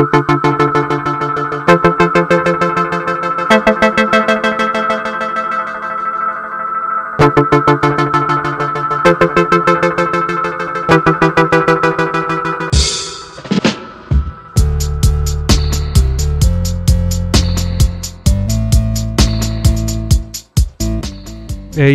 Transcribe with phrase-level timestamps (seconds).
[0.00, 0.06] Hey,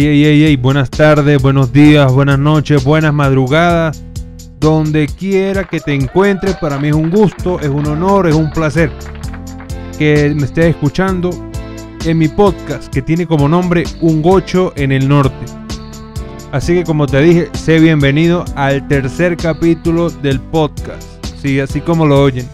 [0.02, 4.04] hey, hey, hey, buenas tardes, buenos días, buenas noches, buenas madrugadas.
[4.66, 8.50] Donde quiera que te encuentres, para mí es un gusto, es un honor, es un
[8.50, 8.92] placer
[10.00, 11.30] que me estés escuchando
[12.04, 15.46] en mi podcast que tiene como nombre Un Gocho en el Norte.
[16.52, 21.04] Así que como te dije, sé bienvenido al tercer capítulo del podcast.
[21.40, 22.50] Sí, así como lo oyen.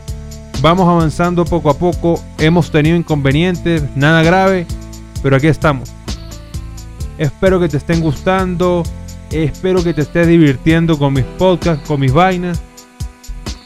[0.60, 4.68] Vamos avanzando poco a poco, hemos tenido inconvenientes, nada grave,
[5.24, 5.90] pero aquí estamos.
[7.18, 8.84] Espero que te estén gustando.
[9.32, 12.62] Espero que te estés divirtiendo con mis podcasts, con mis vainas.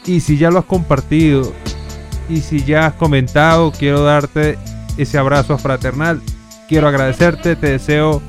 [0.06, 1.52] Y si ya lo has compartido
[2.28, 4.58] y si ya has comentado, quiero darte
[4.96, 6.20] ese abrazo fraternal.
[6.68, 8.22] Quiero agradecerte, te deseo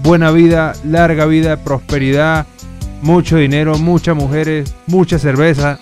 [0.00, 2.46] buena vida, larga vida, prosperidad,
[3.02, 5.78] mucho dinero, muchas mujeres, mucha cerveza.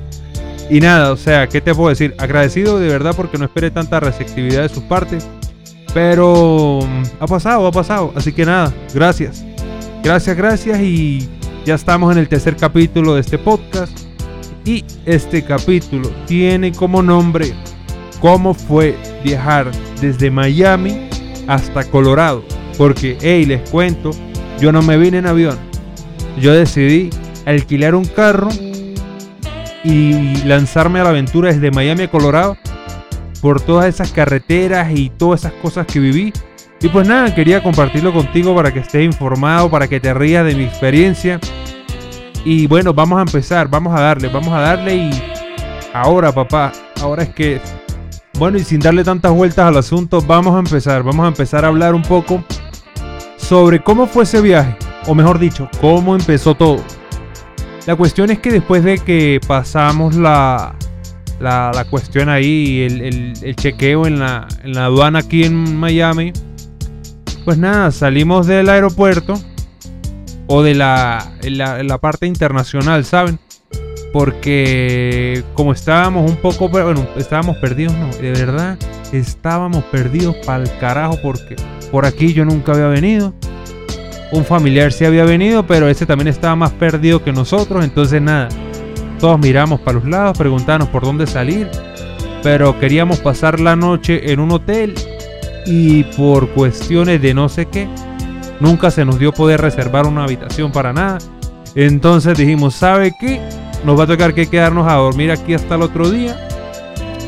[0.70, 2.14] y nada, o sea, ¿qué te puedo decir?
[2.18, 5.26] Agradecido de verdad porque no esperé tanta receptividad de sus partes.
[5.94, 6.80] Pero
[7.20, 8.12] ha pasado, ha pasado.
[8.16, 9.44] Así que nada, gracias.
[10.04, 10.80] Gracias, gracias.
[10.80, 11.26] Y
[11.64, 13.98] ya estamos en el tercer capítulo de este podcast.
[14.66, 17.54] Y este capítulo tiene como nombre
[18.20, 19.70] cómo fue viajar
[20.02, 21.08] desde Miami
[21.46, 22.44] hasta Colorado.
[22.76, 24.10] Porque, hey, les cuento,
[24.60, 25.58] yo no me vine en avión.
[26.38, 27.08] Yo decidí
[27.46, 28.50] alquilar un carro
[29.84, 32.58] y lanzarme a la aventura desde Miami a Colorado
[33.40, 36.32] por todas esas carreteras y todas esas cosas que viví.
[36.80, 40.54] Y pues nada, quería compartirlo contigo para que estés informado, para que te rías de
[40.54, 41.40] mi experiencia.
[42.44, 45.10] Y bueno, vamos a empezar, vamos a darle, vamos a darle y
[45.94, 47.60] ahora papá, ahora es que,
[48.38, 51.68] bueno, y sin darle tantas vueltas al asunto, vamos a empezar, vamos a empezar a
[51.68, 52.44] hablar un poco
[53.38, 54.76] sobre cómo fue ese viaje,
[55.06, 56.82] o mejor dicho, cómo empezó todo.
[57.86, 60.74] La cuestión es que después de que pasamos la,
[61.40, 63.00] la, cuestión ahí, el,
[63.42, 66.32] el, chequeo en la, en la aduana aquí en Miami.
[67.44, 69.34] Pues nada, salimos del aeropuerto
[70.46, 73.38] o de la, la, parte internacional, ¿saben?
[74.14, 78.78] Porque como estábamos un poco, bueno, estábamos perdidos, no, de verdad,
[79.12, 81.56] estábamos perdidos para el carajo porque
[81.90, 83.34] por aquí yo nunca había venido.
[84.32, 88.48] Un familiar sí había venido, pero ese también estaba más perdido que nosotros, entonces nada,
[89.20, 91.68] todos miramos para los lados, preguntábamos por dónde salir,
[92.42, 94.94] pero queríamos pasar la noche en un hotel
[95.66, 97.88] y por cuestiones de no sé qué,
[98.60, 101.18] nunca se nos dio poder reservar una habitación para nada.
[101.74, 103.40] Entonces dijimos, ¿sabe qué?
[103.84, 106.48] Nos va a tocar que quedarnos a dormir aquí hasta el otro día,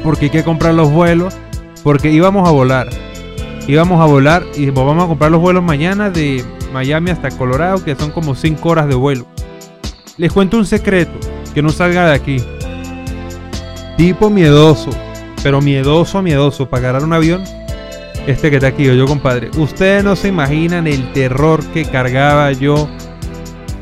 [0.03, 1.35] porque hay que comprar los vuelos,
[1.83, 2.89] porque íbamos a volar.
[3.69, 7.97] Íbamos a volar y vamos a comprar los vuelos mañana de Miami hasta Colorado, que
[7.97, 9.27] son como 5 horas de vuelo.
[10.17, 11.19] Les cuento un secreto
[11.53, 12.37] que no salga de aquí.
[13.97, 14.91] Tipo miedoso,
[15.43, 17.43] pero miedoso, miedoso, para agarrar un avión.
[18.27, 19.51] Este que está aquí, yo compadre.
[19.57, 22.89] Ustedes no se imaginan el terror que cargaba yo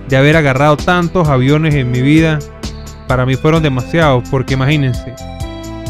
[0.08, 2.38] de haber agarrado tantos aviones en mi vida.
[3.08, 5.14] Para mí fueron demasiados, porque imagínense.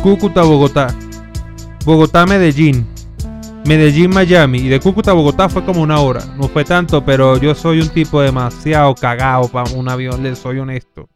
[0.03, 0.95] Cúcuta, Bogotá.
[1.85, 2.87] Bogotá, Medellín.
[3.67, 4.59] Medellín, Miami.
[4.59, 6.23] Y de Cúcuta a Bogotá fue como una hora.
[6.37, 10.59] No fue tanto, pero yo soy un tipo demasiado cagado para un avión, les soy
[10.61, 11.09] honesto.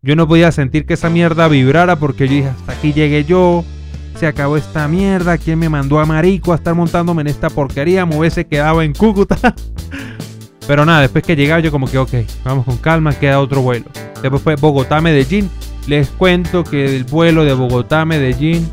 [0.00, 3.64] Yo no podía sentir que esa mierda vibrara porque yo dije, hasta aquí llegué yo,
[4.18, 8.04] se acabó esta mierda, ¿quién me mandó a Marico a estar montándome en esta porquería?
[8.04, 9.36] Me hubiese quedado en Cúcuta.
[10.66, 12.10] Pero nada, después que llegaba yo como que, ok,
[12.44, 13.86] vamos con calma, queda otro vuelo.
[14.20, 15.48] Después fue Bogotá-Medellín.
[15.86, 18.68] Les cuento que el vuelo de Bogotá-Medellín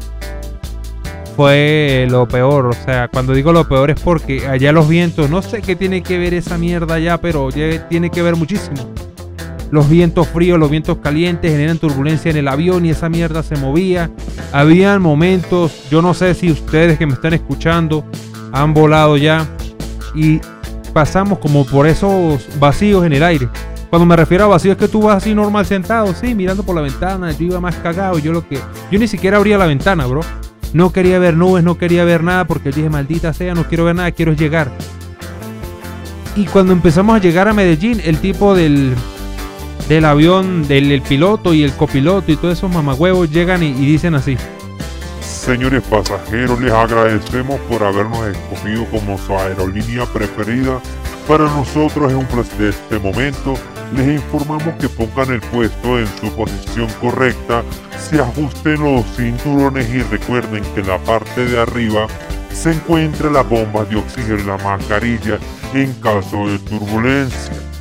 [1.36, 2.66] fue lo peor.
[2.66, 6.02] O sea, cuando digo lo peor es porque allá los vientos, no sé qué tiene
[6.02, 8.92] que ver esa mierda allá, pero tiene que ver muchísimo.
[9.72, 13.56] Los vientos fríos, los vientos calientes generan turbulencia en el avión y esa mierda se
[13.56, 14.12] movía.
[14.52, 18.06] Habían momentos, yo no sé si ustedes que me están escuchando
[18.52, 19.48] han volado ya
[20.14, 20.40] y
[20.94, 23.50] pasamos como por esos vacíos en el aire.
[23.90, 26.76] Cuando me refiero a vacíos es que tú vas así normal sentado, sí, mirando por
[26.76, 28.60] la ventana, yo iba más cagado, yo lo que
[28.92, 30.22] yo ni siquiera abría la ventana, bro.
[30.74, 33.96] No quería ver nubes, no quería ver nada porque dije, maldita sea, no quiero ver
[33.96, 34.70] nada, quiero llegar.
[36.36, 38.94] Y cuando empezamos a llegar a Medellín, el tipo del,
[39.88, 44.38] del avión, del piloto y el copiloto y todos esos mamagüevos llegan y, dicen así.
[45.22, 50.80] Señores pasajeros, les agradecemos por habernos escogido como su aerolínea preferida
[51.28, 53.54] Para nosotros es un placer de este momento.
[53.96, 57.64] Les informamos que pongan el puesto en su posición correcta,
[58.00, 62.08] se ajusten los cinturones y recuerden que en la parte de arriba
[62.52, 65.38] se encuentra la bomba de oxígeno y la mascarilla
[65.74, 67.75] en caso de turbulencia.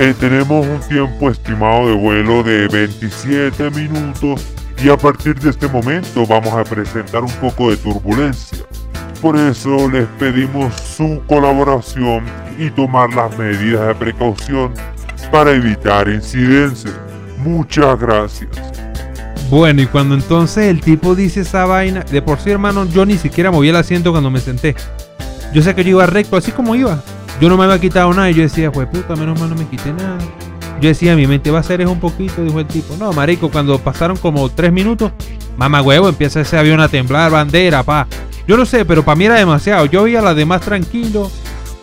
[0.00, 4.46] Eh, tenemos un tiempo estimado de vuelo de 27 minutos
[4.80, 8.58] y a partir de este momento vamos a presentar un poco de turbulencia.
[9.20, 12.22] Por eso les pedimos su colaboración
[12.56, 14.72] y tomar las medidas de precaución
[15.32, 16.94] para evitar incidencias.
[17.38, 18.50] Muchas gracias.
[19.50, 23.18] Bueno, y cuando entonces el tipo dice esa vaina, de por sí hermano, yo ni
[23.18, 24.76] siquiera moví el asiento cuando me senté.
[25.52, 27.02] Yo sé que yo iba recto, así como iba.
[27.40, 29.66] Yo no me había quitado nada y yo decía, pues puta, menos mal no me
[29.66, 30.18] quité nada.
[30.80, 32.96] Yo decía, mi mente va a ser es un poquito, dijo el tipo.
[32.98, 35.12] No, marico, cuando pasaron como tres minutos,
[35.56, 38.06] mamá huevo, empieza ese avión a temblar, bandera, pa.
[38.46, 39.86] Yo no sé, pero para mí era demasiado.
[39.86, 41.32] Yo veía a las demás tranquilos,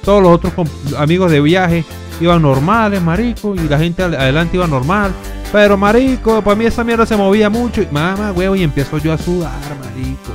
[0.04, 0.54] todos los otros
[0.98, 1.86] amigos de viaje
[2.22, 5.12] iban normales, marico, y la gente adelante iba normal.
[5.52, 7.82] Pero, marico, para mí esa mierda se movía mucho.
[7.82, 9.52] Y mamá, huevo, y empiezo yo a sudar,
[9.84, 10.34] marico.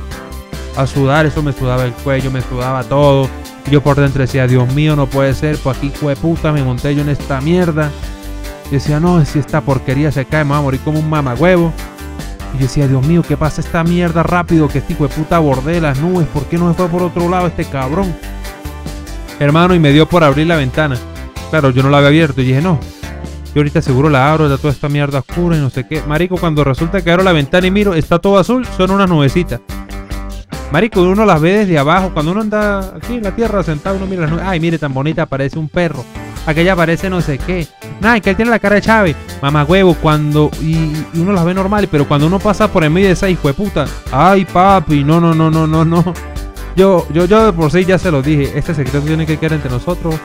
[0.77, 3.29] A sudar, eso me sudaba el cuello, me sudaba todo.
[3.69, 6.95] Yo por dentro decía, Dios mío, no puede ser, pues aquí fue puta, me monté
[6.95, 7.91] yo en esta mierda.
[8.67, 11.71] Y decía, no, si esta porquería se cae, me va a morir como un mamagüevo.
[12.53, 14.67] Y yo decía, Dios mío, ¿qué pasa esta mierda rápido?
[14.67, 16.27] Que este hijo de puta borde las nubes.
[16.27, 18.13] ¿Por qué no se fue por otro lado este cabrón?
[19.39, 20.97] Hermano, y me dio por abrir la ventana.
[21.49, 22.41] Claro, yo no la había abierto.
[22.41, 22.79] Y dije, no,
[23.53, 26.01] yo ahorita seguro la abro, está toda esta mierda oscura y no sé qué.
[26.07, 29.59] Marico, cuando resulta que abro la ventana y miro, está todo azul, son unas nubecitas.
[30.71, 32.11] Marico, uno las ve desde abajo.
[32.13, 34.45] Cuando uno anda aquí en la tierra sentado, uno mira las nubes.
[34.45, 36.03] Ay, mire, tan bonita, parece un perro.
[36.45, 37.67] Aquella parece no sé qué.
[37.99, 39.15] Nada, que él tiene la cara de Chávez.
[39.41, 40.49] Mamá huevo, cuando.
[40.61, 43.47] Y, uno las ve normal, pero cuando uno pasa por el medio de esa hijo
[43.47, 43.85] de puta.
[44.11, 46.13] Ay, papi, no, no, no, no, no, no.
[46.75, 48.57] Yo, yo, yo de por sí ya se lo dije.
[48.57, 50.15] Este secreto tiene que quedar entre nosotros.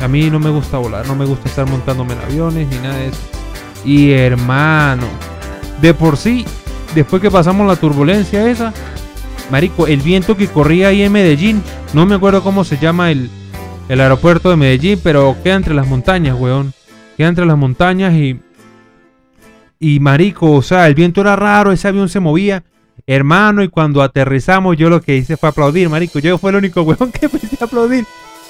[0.00, 2.96] A mí no me gusta volar, no me gusta estar montándome en aviones ni nada
[2.96, 3.18] de eso.
[3.84, 5.06] Y hermano,
[5.82, 6.44] de por sí,
[6.94, 8.72] después que pasamos la turbulencia esa,
[9.50, 11.62] Marico, el viento que corría ahí en Medellín,
[11.94, 13.30] no me acuerdo cómo se llama el,
[13.88, 16.72] el aeropuerto de Medellín, pero queda entre las montañas, weón.
[17.16, 18.40] Queda entre las montañas y.
[19.80, 22.64] Y marico, o sea, el viento era raro, ese avión se movía.
[23.06, 26.18] Hermano, y cuando aterrizamos, yo lo que hice fue aplaudir, marico.
[26.18, 28.04] Yo fue el único weón que empecé a aplaudir.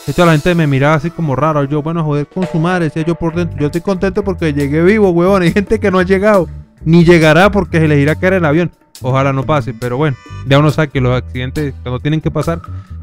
[0.07, 1.65] Y la gente me miraba así como raro.
[1.65, 3.59] Yo, bueno, joder, con su madre, decía yo por dentro.
[3.59, 5.43] Yo estoy contento porque llegué vivo, weón.
[5.43, 6.49] Hay gente que no ha llegado.
[6.85, 8.71] Ni llegará porque se les irá a caer el avión.
[9.03, 10.17] Ojalá no pase, pero bueno,
[10.47, 12.61] ya uno sabe que los accidentes cuando tienen que pasar,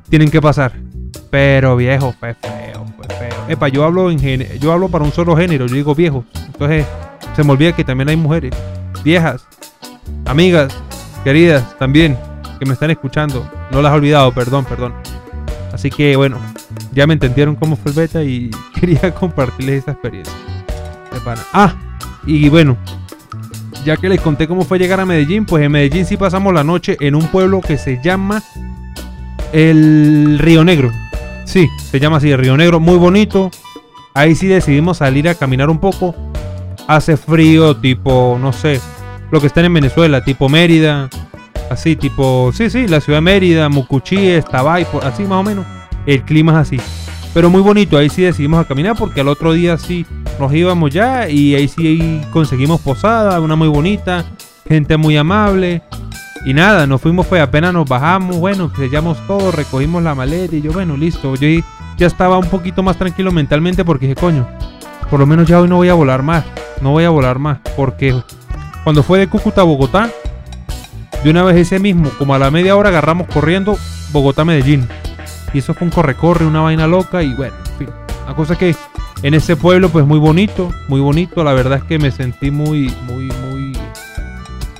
[0.09, 0.73] tienen que pasar.
[1.29, 3.45] Pero viejo, fue feo, fue feo.
[3.47, 4.19] Epa, yo hablo en
[4.59, 6.25] yo hablo para un solo género, yo digo viejos.
[6.47, 6.85] Entonces,
[7.35, 8.53] se me olvida que también hay mujeres,
[9.03, 9.45] viejas,
[10.25, 10.75] amigas,
[11.23, 12.17] queridas también,
[12.59, 13.49] que me están escuchando.
[13.71, 14.93] No las he olvidado, perdón, perdón.
[15.73, 16.37] Así que bueno,
[16.93, 18.49] ya me entendieron cómo fue el beta y
[18.79, 20.33] quería compartirles esta experiencia.
[21.53, 21.73] Ah,
[22.25, 22.77] y bueno,
[23.85, 26.63] ya que les conté cómo fue llegar a Medellín, pues en Medellín sí pasamos la
[26.63, 28.43] noche en un pueblo que se llama
[29.53, 30.91] el Río Negro.
[31.45, 33.51] Sí, se llama así, el Río Negro, muy bonito.
[34.15, 36.15] Ahí sí decidimos salir a caminar un poco.
[36.87, 38.81] Hace frío, tipo, no sé,
[39.31, 41.09] lo que está en Venezuela, tipo Mérida,
[41.69, 45.65] así, tipo, sí, sí, la ciudad de Mérida, Mucuchí, Tabay, así más o menos.
[46.05, 46.81] El clima es así.
[47.33, 50.05] Pero muy bonito, ahí sí decidimos a caminar porque al otro día sí
[50.39, 54.25] nos íbamos ya y ahí sí conseguimos posada, una muy bonita,
[54.67, 55.81] gente muy amable.
[56.45, 60.61] Y nada, nos fuimos, fue apenas nos bajamos, bueno, sellamos todo, recogimos la maleta y
[60.61, 61.33] yo, bueno, listo.
[61.35, 61.63] Yo
[61.97, 64.47] ya estaba un poquito más tranquilo mentalmente porque dije, coño,
[65.09, 66.43] por lo menos ya hoy no voy a volar más,
[66.81, 67.59] no voy a volar más.
[67.75, 68.15] Porque
[68.83, 70.09] cuando fue de Cúcuta a Bogotá,
[71.23, 73.77] de una vez ese mismo, como a la media hora agarramos corriendo
[74.11, 74.87] Bogotá-Medellín.
[75.53, 77.89] Y eso fue un corre-corre, una vaina loca y bueno, en fin.
[78.27, 78.75] La cosa que
[79.25, 81.43] en ese pueblo, pues muy bonito, muy bonito.
[81.43, 83.73] La verdad es que me sentí muy, muy, muy,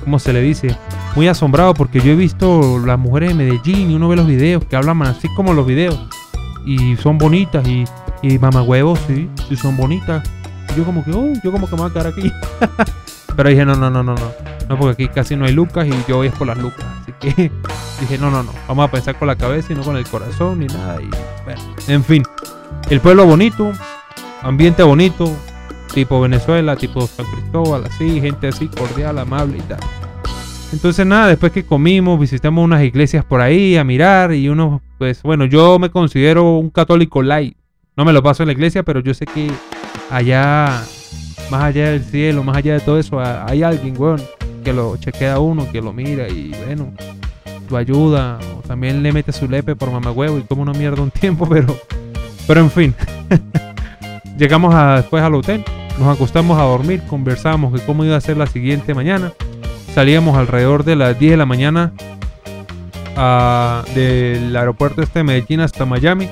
[0.04, 0.76] ¿cómo se le dice?
[1.16, 4.64] Muy asombrado porque yo he visto las mujeres de Medellín y uno ve los videos
[4.64, 5.98] que hablan así como los videos.
[6.64, 7.86] Y son bonitas y,
[8.22, 10.22] y huevos, sí, sí son bonitas.
[10.76, 12.30] yo como que, oh, yo como que me voy a quedar aquí.
[13.36, 14.32] Pero dije, no, no, no, no, no.
[14.68, 16.86] No, porque aquí casi no hay lucas y yo voy es por las lucas.
[17.02, 17.50] Así que
[18.00, 18.52] dije, no, no, no.
[18.68, 21.00] Vamos a pensar con la cabeza y no con el corazón ni nada.
[21.88, 22.22] En fin.
[22.88, 23.72] El pueblo bonito,
[24.46, 25.30] ambiente bonito,
[25.92, 29.80] tipo Venezuela, tipo San Cristóbal, así, gente así cordial, amable y tal.
[30.72, 35.22] Entonces nada, después que comimos, visitamos unas iglesias por ahí a mirar y uno, pues
[35.22, 37.56] bueno, yo me considero un católico light.
[37.96, 39.50] No me lo paso en la iglesia, pero yo sé que
[40.10, 40.82] allá,
[41.50, 44.20] más allá del cielo, más allá de todo eso, hay alguien, weón,
[44.62, 46.92] que lo chequea a uno, que lo mira y bueno,
[47.70, 48.38] lo ayuda.
[48.58, 51.48] O también le mete su lepe por mamá huevo y como una mierda un tiempo,
[51.48, 51.74] pero
[52.46, 52.94] Pero en fin,
[54.38, 55.64] llegamos después al hotel,
[55.98, 59.32] nos acostamos a dormir, conversamos de cómo iba a ser la siguiente mañana.
[59.94, 61.92] Salíamos alrededor de las 10 de la mañana
[63.94, 66.28] del aeropuerto este de Medellín hasta Miami.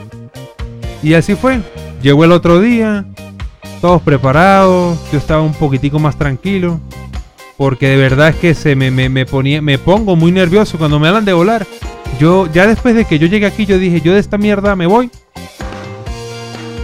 [1.02, 1.60] Y así fue.
[2.02, 3.06] Llegó el otro día,
[3.80, 6.80] todos preparados, yo estaba un poquitico más tranquilo.
[7.56, 11.08] Porque de verdad es que se me, me, ponía, me pongo muy nervioso cuando me
[11.08, 11.66] hablan de volar.
[12.18, 14.86] Yo, ya después de que yo llegué aquí, yo dije, yo de esta mierda me
[14.86, 15.10] voy.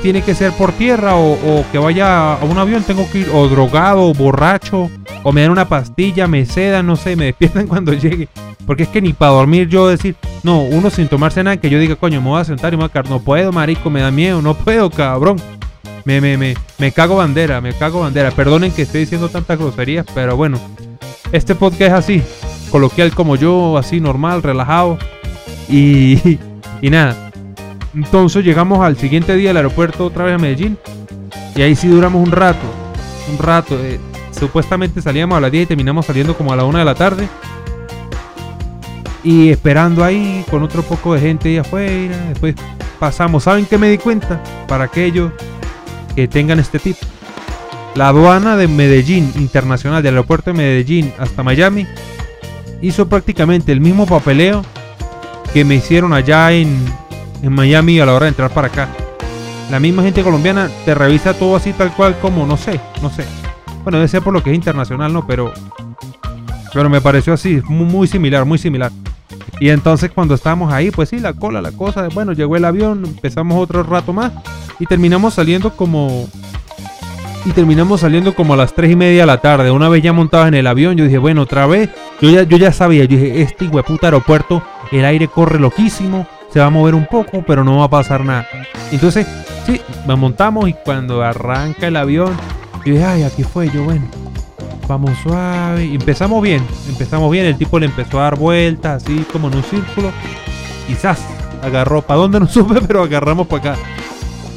[0.02, 3.46] Tiene que ser por tierra o, que vaya a un avión, tengo que ir o
[3.48, 4.90] drogado o borracho
[5.22, 8.28] o me dan una pastilla, me sedan, no sé, me despiertan cuando llegue.
[8.66, 11.78] Porque es que ni para dormir yo decir, no, uno sin tomarse nada, que yo
[11.78, 13.10] diga, coño, me voy a sentar y me voy a caer.
[13.10, 15.36] No puedo, marico, me da miedo, no puedo, cabrón.
[16.04, 18.30] Me, me, me, me cago bandera, me cago bandera.
[18.30, 20.58] Perdonen que esté diciendo tantas groserías, pero bueno.
[21.32, 22.22] Este podcast es así,
[22.70, 24.98] coloquial como yo, así normal, relajado.
[25.68, 26.38] Y,
[26.80, 27.29] y nada.
[27.94, 30.78] Entonces llegamos al siguiente día al aeropuerto otra vez a Medellín.
[31.56, 32.66] Y ahí sí duramos un rato.
[33.30, 33.78] Un rato.
[33.82, 33.98] Eh,
[34.38, 37.28] supuestamente salíamos a las 10 y terminamos saliendo como a la 1 de la tarde.
[39.22, 42.16] Y esperando ahí con otro poco de gente ahí afuera.
[42.28, 42.54] Después
[42.98, 43.44] pasamos.
[43.44, 44.40] ¿Saben qué me di cuenta?
[44.68, 45.32] Para aquellos
[46.14, 46.96] que tengan este tip.
[47.96, 51.88] La aduana de Medellín Internacional, del aeropuerto de Medellín hasta Miami,
[52.80, 54.62] hizo prácticamente el mismo papeleo
[55.52, 56.86] que me hicieron allá en,
[57.42, 58.88] en Miami a la hora de entrar para acá.
[59.70, 63.24] La misma gente colombiana te revisa todo así tal cual como, no sé, no sé.
[63.82, 65.26] Bueno, debe ser por lo que es internacional, ¿no?
[65.26, 65.52] Pero,
[66.72, 68.90] pero me pareció así, muy, similar, muy similar.
[69.60, 73.04] Y entonces cuando estábamos ahí, pues sí, la cola, la cosa, bueno, llegó el avión,
[73.04, 74.32] empezamos otro rato más
[74.78, 76.28] y terminamos saliendo como...
[77.46, 79.70] Y terminamos saliendo como a las 3 y media de la tarde.
[79.70, 81.88] Una vez ya montados en el avión, yo dije, bueno, otra vez.
[82.20, 86.60] Yo ya, yo ya sabía, yo dije, este hueputa aeropuerto, el aire corre loquísimo, se
[86.60, 88.46] va a mover un poco, pero no va a pasar nada.
[88.90, 89.26] Entonces,
[89.66, 92.36] sí, nos montamos y cuando arranca el avión,
[92.84, 94.06] yo dije, ay, aquí fue, yo bueno,
[94.88, 95.84] vamos suave.
[95.94, 97.46] Empezamos bien, empezamos bien.
[97.46, 100.10] El tipo le empezó a dar vueltas, así como en un círculo.
[100.86, 101.20] Quizás
[101.62, 103.82] agarró, para dónde no supe, pero agarramos para acá.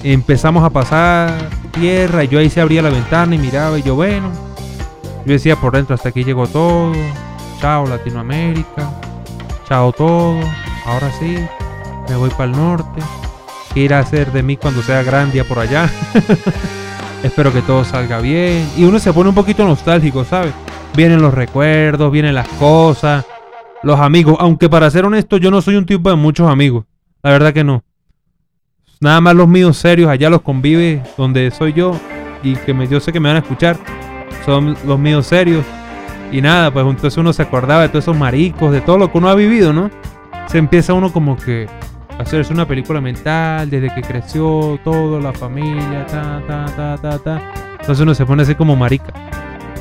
[0.03, 1.31] Empezamos a pasar
[1.71, 4.31] tierra y yo ahí se abría la ventana y miraba y yo, bueno.
[5.25, 6.91] Yo decía por dentro, hasta aquí llegó todo.
[7.61, 8.89] Chao Latinoamérica.
[9.69, 10.39] Chao todo.
[10.85, 11.37] Ahora sí,
[12.09, 13.01] me voy para el norte.
[13.73, 15.89] ¿Qué irá a hacer de mí cuando sea grande por allá?
[17.23, 18.69] Espero que todo salga bien.
[18.77, 20.53] Y uno se pone un poquito nostálgico, ¿sabes?
[20.95, 23.25] Vienen los recuerdos, vienen las cosas,
[23.81, 24.35] los amigos.
[24.39, 26.85] Aunque para ser honesto, yo no soy un tipo de muchos amigos.
[27.23, 27.83] La verdad que no.
[28.99, 31.99] Nada más los míos serios, allá los convive donde soy yo.
[32.43, 33.77] Y que me, yo sé que me van a escuchar.
[34.45, 35.65] Son los míos serios.
[36.31, 39.17] Y nada, pues entonces uno se acordaba de todos esos maricos, de todo lo que
[39.17, 39.89] uno ha vivido, ¿no?
[40.47, 41.67] Se empieza uno como que
[42.19, 47.53] hacerse una película mental desde que creció todo, la familia, ta, ta, ta, ta, ta.
[47.79, 49.13] Entonces uno se pone así como marica.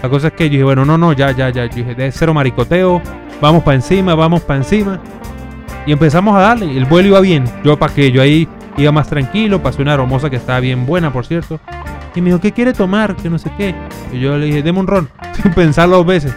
[0.03, 1.67] La cosa es que yo dije, bueno, no, no, ya, ya, ya.
[1.67, 3.01] Yo dije, de cero maricoteo,
[3.41, 5.01] vamos para encima, vamos para encima.
[5.87, 6.77] Y empezamos a darle.
[6.77, 7.45] El vuelo iba bien.
[7.63, 9.63] Yo para que yo ahí iba más tranquilo.
[9.63, 11.61] Pasé una hermosa que estaba bien buena, por cierto.
[12.15, 13.15] Y me dijo, ¿qué quiere tomar?
[13.15, 13.75] Que no sé qué.
[14.13, 15.09] Y yo le dije, deme un ron.
[15.43, 16.35] Sin pensarlo dos veces.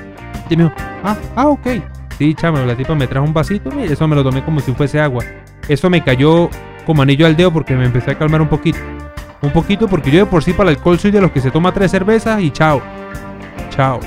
[0.49, 1.67] Y me dijo, ah, ah, ok.
[2.17, 4.71] Sí, chamo, la tipa me trajo un vasito y eso me lo tomé como si
[4.73, 5.23] fuese agua.
[5.67, 6.50] Eso me cayó
[6.86, 8.79] como anillo al dedo porque me empecé a calmar un poquito.
[9.41, 11.51] Un poquito porque yo de por sí para el alcohol soy de los que se
[11.51, 12.81] toma tres cervezas y chao.
[13.69, 14.00] Chao.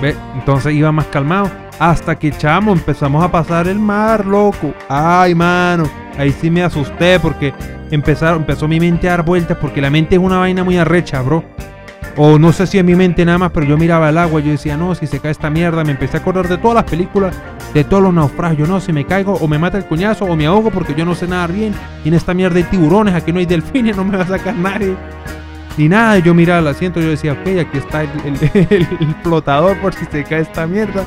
[0.00, 0.14] ¿Ve?
[0.34, 1.50] Entonces iba más calmado.
[1.78, 4.72] Hasta que chamo, empezamos a pasar el mar, loco.
[4.88, 5.84] Ay, mano.
[6.18, 7.52] Ahí sí me asusté porque
[7.90, 11.22] empezaron, empezó mi mente a dar vueltas porque la mente es una vaina muy arrecha,
[11.22, 11.42] bro.
[12.16, 14.50] O no sé si en mi mente nada más, pero yo miraba el agua yo
[14.50, 17.34] decía, no, si se cae esta mierda, me empecé a acordar de todas las películas,
[17.72, 18.68] de todos los naufragios.
[18.68, 21.14] No, si me caigo o me mata el cuñazo o me ahogo porque yo no
[21.14, 21.74] sé nadar bien.
[22.04, 24.54] Y en esta mierda hay tiburones, aquí no hay delfines, no me va a sacar
[24.54, 24.94] nadie.
[25.78, 28.86] Ni nada, yo miraba el asiento yo decía, ok, aquí está el,
[29.22, 31.06] flotador por si se cae esta mierda.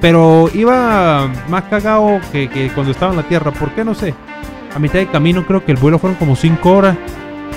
[0.00, 4.14] Pero iba más cagado que, que cuando estaba en la tierra, ¿por qué no sé?
[4.74, 6.96] A mitad de camino creo que el vuelo fueron como 5 horas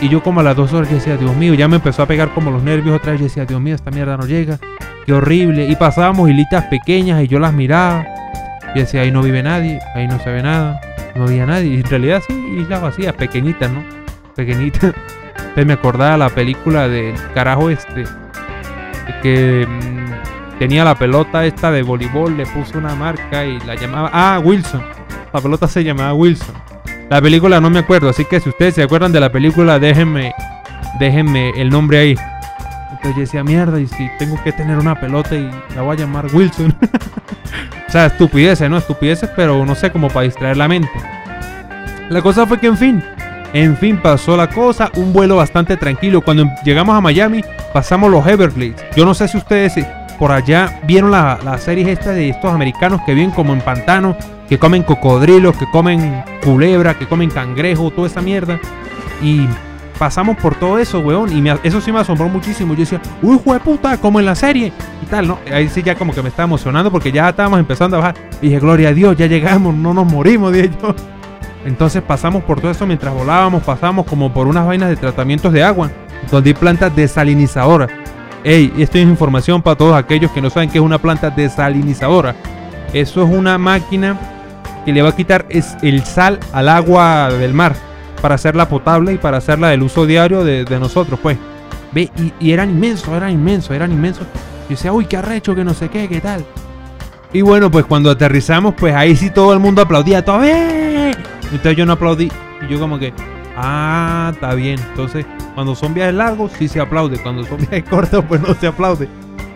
[0.01, 2.33] y yo como a las dos horas decía, Dios mío, ya me empezó a pegar
[2.33, 3.21] como los nervios otra vez.
[3.21, 4.59] Yo decía, Dios mío, esta mierda no llega.
[5.05, 5.65] Qué horrible.
[5.67, 8.05] Y pasábamos hilitas pequeñas y yo las miraba.
[8.73, 10.81] Y decía, ahí no vive nadie, ahí no se ve nada.
[11.15, 11.69] No había nadie.
[11.69, 13.83] Y en realidad sí, islas vacías, pequeñitas, ¿no?
[14.35, 14.93] Pequeñitas.
[15.37, 18.03] Entonces me acordaba la película del carajo este.
[19.21, 24.09] Que mm, tenía la pelota esta de voleibol, le puso una marca y la llamaba...
[24.11, 24.83] Ah, Wilson.
[25.31, 26.55] La pelota se llamaba Wilson.
[27.09, 30.33] La película no me acuerdo, así que si ustedes se acuerdan de la película, déjenme,
[30.99, 32.15] déjenme el nombre ahí.
[32.91, 35.99] Entonces yo decía, mierda, y si tengo que tener una pelota y la voy a
[35.99, 36.75] llamar Wilson.
[37.87, 38.77] o sea, estupideces, ¿no?
[38.77, 40.89] Estupideces, pero no sé, como para distraer la mente.
[42.09, 43.03] La cosa fue que, en fin,
[43.53, 46.21] En fin, pasó la cosa, un vuelo bastante tranquilo.
[46.21, 48.83] Cuando llegamos a Miami, pasamos los Everglades.
[48.97, 52.51] Yo no sé si ustedes eh, por allá vieron la, la serie esta de estos
[52.51, 54.17] americanos que viven como en pantano,
[54.49, 58.59] que comen cocodrilos, que comen culebra, que comen cangrejo, toda esa mierda.
[59.21, 59.47] Y
[59.97, 61.31] pasamos por todo eso, weón.
[61.31, 62.73] Y eso sí me asombró muchísimo.
[62.73, 64.71] Yo decía, uy, de puta, como en la serie.
[65.01, 65.39] Y tal, ¿no?
[65.51, 68.15] Ahí sí ya como que me estaba emocionando porque ya estábamos empezando a bajar.
[68.41, 70.95] Y dije, gloria a Dios, ya llegamos, no nos morimos, dije yo.
[71.65, 75.63] Entonces pasamos por todo eso mientras volábamos, pasamos como por unas vainas de tratamientos de
[75.63, 75.89] agua,
[76.29, 77.89] donde hay plantas desalinizadoras.
[78.43, 82.35] Ey, esto es información para todos aquellos que no saben qué es una planta desalinizadora.
[82.93, 84.34] Eso es una máquina
[84.85, 87.75] que le va a quitar el sal al agua del mar
[88.21, 91.37] para hacerla potable y para hacerla del uso diario de, nosotros, pues.
[91.91, 94.25] Ve, y, eran inmensos, eran inmensos, eran inmensos.
[94.67, 96.45] Y decía, uy, qué arrecho, que no sé qué, qué tal.
[97.33, 101.11] Y bueno, pues cuando aterrizamos, pues ahí sí todo el mundo aplaudía, ¡Todavía!
[101.11, 102.31] Entonces yo no aplaudí.
[102.61, 103.13] Y yo como que,
[103.57, 104.79] ah, está bien.
[104.89, 107.17] Entonces, cuando son viajes largos, sí se aplaude.
[107.19, 109.07] Cuando son viajes cortos, pues no se aplaude.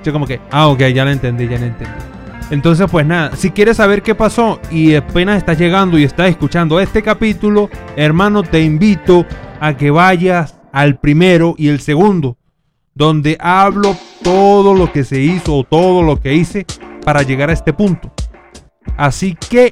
[0.04, 2.19] Yo como que, ah, ok, ya lo entendí, ya lo entendí.
[2.52, 6.80] Entonces, pues nada, si quieres saber qué pasó y apenas estás llegando y estás escuchando
[6.80, 9.26] este capítulo, hermano, te invito
[9.60, 12.38] a que vayas al primero y el segundo,
[12.96, 16.66] donde hablo todo lo que se hizo o todo lo que hice
[17.06, 18.12] para llegar a este punto.
[18.98, 19.72] Así que,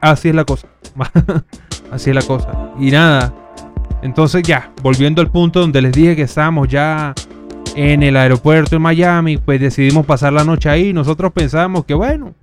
[0.00, 0.68] así es la cosa.
[1.90, 2.72] Así es la cosa.
[2.80, 3.32] Y nada.
[4.02, 7.14] Entonces ya, volviendo al punto donde les dije que estábamos ya
[7.76, 10.92] en el aeropuerto en Miami, pues decidimos pasar la noche ahí.
[10.94, 12.34] Nosotros pensábamos que bueno,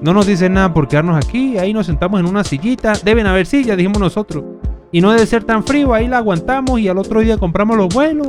[0.00, 1.58] no nos dicen nada por quedarnos aquí.
[1.58, 2.92] Ahí nos sentamos en una sillita.
[3.04, 4.44] Deben haber sillas, dijimos nosotros.
[4.92, 7.92] Y no debe ser tan frío, ahí la aguantamos y al otro día compramos los
[7.92, 8.28] vuelos.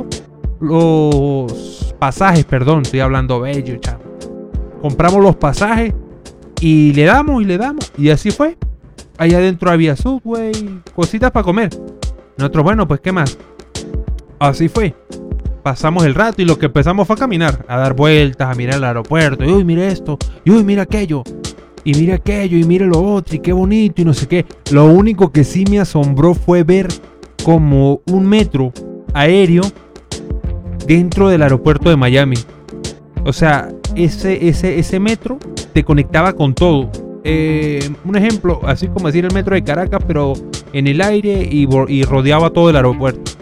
[0.60, 4.02] Los pasajes, perdón, estoy hablando bello, chavo.
[4.82, 5.94] Compramos los pasajes
[6.60, 7.92] y le damos y le damos.
[7.96, 8.58] Y así fue.
[9.16, 11.70] Allá adentro había Subway, cositas para comer.
[12.36, 13.38] Nosotros, bueno, pues qué más.
[14.40, 14.94] Así fue.
[15.68, 18.76] Pasamos el rato y lo que empezamos fue a caminar, a dar vueltas, a mirar
[18.76, 19.44] el aeropuerto.
[19.44, 21.22] Y uy, mire esto, y uy, mira aquello,
[21.84, 24.46] y mira aquello, y mire lo otro, y qué bonito, y no sé qué.
[24.70, 26.88] Lo único que sí me asombró fue ver
[27.44, 28.72] como un metro
[29.12, 29.60] aéreo
[30.86, 32.38] dentro del aeropuerto de Miami.
[33.26, 35.38] O sea, ese, ese, ese metro
[35.74, 36.90] te conectaba con todo
[37.24, 40.32] eh, un ejemplo, así como decir el metro de Caracas, pero
[40.72, 41.66] en el aire y,
[42.06, 43.32] rodeaba todo el aeropuerto.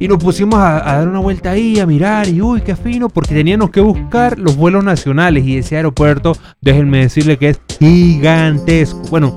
[0.00, 3.34] Y nos pusimos a, dar una vuelta ahí, a mirar, y uy, qué fino, porque
[3.34, 5.44] teníamos que buscar los vuelos nacionales.
[5.44, 9.00] Y ese aeropuerto, déjenme decirle que es gigantesco.
[9.10, 9.36] Bueno,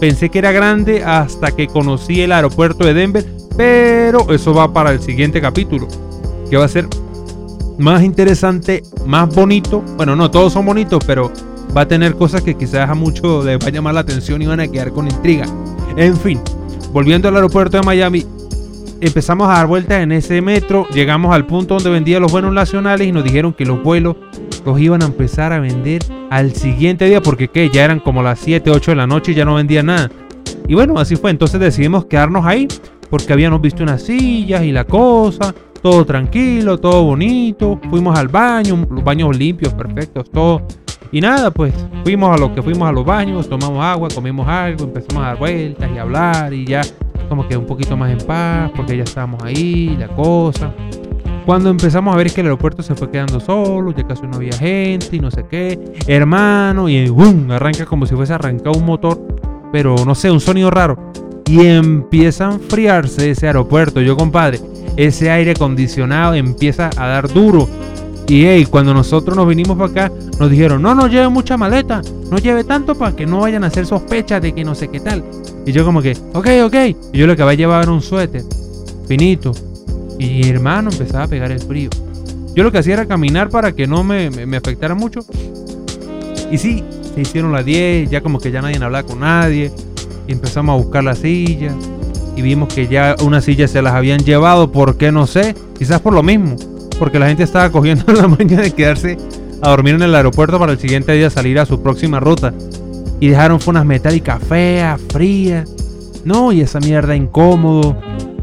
[0.00, 3.24] pensé que era grande hasta que conocí el aeropuerto de Denver,
[3.56, 5.88] pero eso va para el siguiente capítulo,
[6.48, 6.88] que va a ser
[7.78, 9.82] más interesante, más bonito.
[9.96, 11.32] Bueno, no, todos son bonitos, pero
[11.76, 14.46] va a tener cosas que quizás a muchos les va a llamar la atención y
[14.46, 15.46] van a quedar con intriga.
[15.96, 16.40] En fin,
[16.92, 18.26] volviendo al aeropuerto de Miami,
[19.00, 23.06] empezamos a dar vueltas en ese metro, llegamos al punto donde vendían los vuelos nacionales
[23.06, 24.16] y nos dijeron que los vuelos
[24.64, 27.70] los iban a empezar a vender al siguiente día porque ¿qué?
[27.70, 30.10] ya eran como las 7, 8 de la noche y ya no vendían nada.
[30.66, 32.68] Y bueno, así fue, entonces decidimos quedarnos ahí
[33.08, 38.86] porque habíamos visto unas sillas y la cosa, todo tranquilo, todo bonito, fuimos al baño,
[38.90, 40.66] los baños limpios, perfectos, todo
[41.10, 44.84] y nada, pues fuimos a lo que fuimos a los baños, tomamos agua, comimos algo,
[44.84, 46.82] empezamos a dar vueltas y hablar y ya
[47.28, 50.72] como que un poquito más en paz porque ya estábamos ahí, la cosa.
[51.46, 54.52] Cuando empezamos a ver que el aeropuerto se fue quedando solo, ya casi no había
[54.52, 57.50] gente y no sé qué, hermano, y ¡bum!
[57.50, 59.18] arranca como si fuese arrancado un motor,
[59.72, 61.10] pero no sé, un sonido raro.
[61.46, 64.02] Y empieza a enfriarse ese aeropuerto.
[64.02, 64.60] Yo, compadre,
[64.98, 67.66] ese aire acondicionado empieza a dar duro
[68.28, 72.02] y hey, cuando nosotros nos vinimos para acá, nos dijeron, no, no lleve mucha maleta,
[72.30, 75.00] no lleve tanto para que no vayan a hacer sospechas de que no sé qué
[75.00, 75.24] tal.
[75.64, 76.74] Y yo como que, ok, ok.
[77.14, 78.44] Y yo lo que había llevar era un suéter,
[79.06, 79.52] finito.
[80.18, 81.88] Y mi hermano empezaba a pegar el frío.
[82.54, 85.20] Yo lo que hacía era caminar para que no me, me, afectara mucho.
[86.50, 89.72] Y sí, se hicieron las 10, ya como que ya nadie hablaba con nadie.
[90.26, 91.74] Y empezamos a buscar las sillas.
[92.36, 95.54] Y vimos que ya unas sillas se las habían llevado, ¿por qué no sé?
[95.78, 96.56] Quizás por lo mismo
[96.98, 99.16] porque la gente estaba cogiendo la mañana de quedarse
[99.62, 102.52] a dormir en el aeropuerto para el siguiente día salir a su próxima ruta.
[103.20, 105.74] Y dejaron fonas metálicas feas, frías.
[106.24, 107.96] No, y esa mierda incómodo.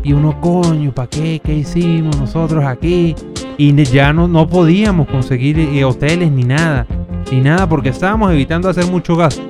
[0.04, 1.42] Y uno, coño, ¿para qué?
[1.44, 3.16] ¿Qué hicimos nosotros aquí?
[3.58, 6.86] Y ya no, no podíamos conseguir eh, hoteles ni nada.
[7.32, 9.42] Ni nada porque estábamos evitando hacer mucho gasto.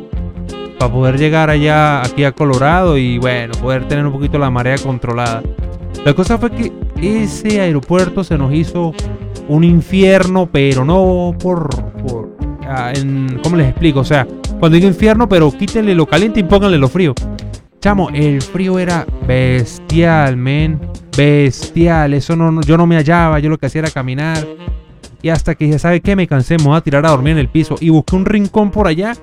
[0.78, 4.78] Para poder llegar allá, aquí a Colorado y bueno, poder tener un poquito la marea
[4.78, 5.42] controlada.
[6.06, 8.94] La cosa fue que ese aeropuerto se nos hizo
[9.48, 11.70] un infierno, pero no por...
[12.04, 12.94] por ah,
[13.44, 14.00] ¿Cómo les explico?
[14.00, 14.28] O sea,
[14.60, 17.14] cuando digo infierno, pero quítenle lo caliente y pónganle lo frío.
[17.80, 20.80] Chamo, el frío era bestial, men.
[21.16, 22.14] Bestial.
[22.14, 23.40] Eso no, yo no me hallaba.
[23.40, 24.44] Yo lo que hacía era caminar.
[25.22, 26.16] Y hasta que dije, ¿sabe qué?
[26.16, 27.76] Me cansé, me voy a tirar a dormir en el piso.
[27.80, 29.14] Y busqué un rincón por allá.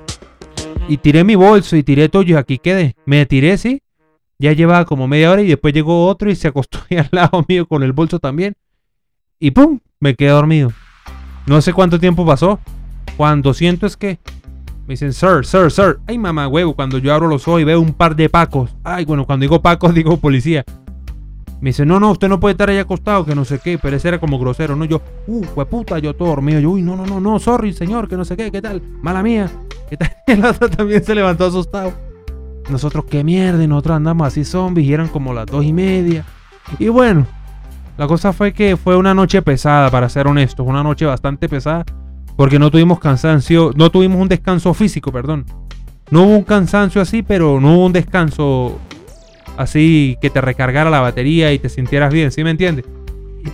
[0.89, 2.23] Y tiré mi bolso y tiré todo.
[2.23, 2.95] Y aquí quedé.
[3.05, 3.83] Me tiré, sí.
[4.43, 7.45] Ya llevaba como media hora y después llegó otro y se acostó ahí al lado
[7.49, 8.57] mío con el bolso también.
[9.39, 10.73] Y pum, me quedé dormido.
[11.47, 12.59] No sé cuánto tiempo pasó.
[13.17, 14.19] Cuando siento es que
[14.89, 16.01] me dicen, sir, sir, sir.
[16.09, 16.75] Ay, mamá, huevo.
[16.75, 18.75] Cuando yo abro los ojos y veo un par de pacos.
[18.83, 20.65] Ay, bueno, cuando digo pacos, digo policía.
[21.61, 23.79] Me dice, no, no, usted no puede estar ahí acostado, que no sé qué.
[23.79, 24.85] Pero ese era como grosero, ¿no?
[24.85, 26.59] Yo, uh, puta, yo todo dormido.
[26.59, 28.83] Yo, uy, no, no, no, no, sorry, señor, que no sé qué, qué tal.
[29.03, 29.49] Mala mía.
[29.89, 30.11] ¿Qué tal?
[30.27, 31.93] El otro también se levantó asustado.
[32.71, 36.25] Nosotros, qué mierda, y nosotros andamos así zombies y eran como las dos y media.
[36.79, 37.27] Y bueno,
[37.99, 41.85] la cosa fue que fue una noche pesada, para ser honestos, una noche bastante pesada,
[42.37, 45.45] porque no tuvimos cansancio, no tuvimos un descanso físico, perdón.
[46.11, 48.79] No hubo un cansancio así, pero no hubo un descanso
[49.57, 52.87] así que te recargara la batería y te sintieras bien, ¿sí me entiendes?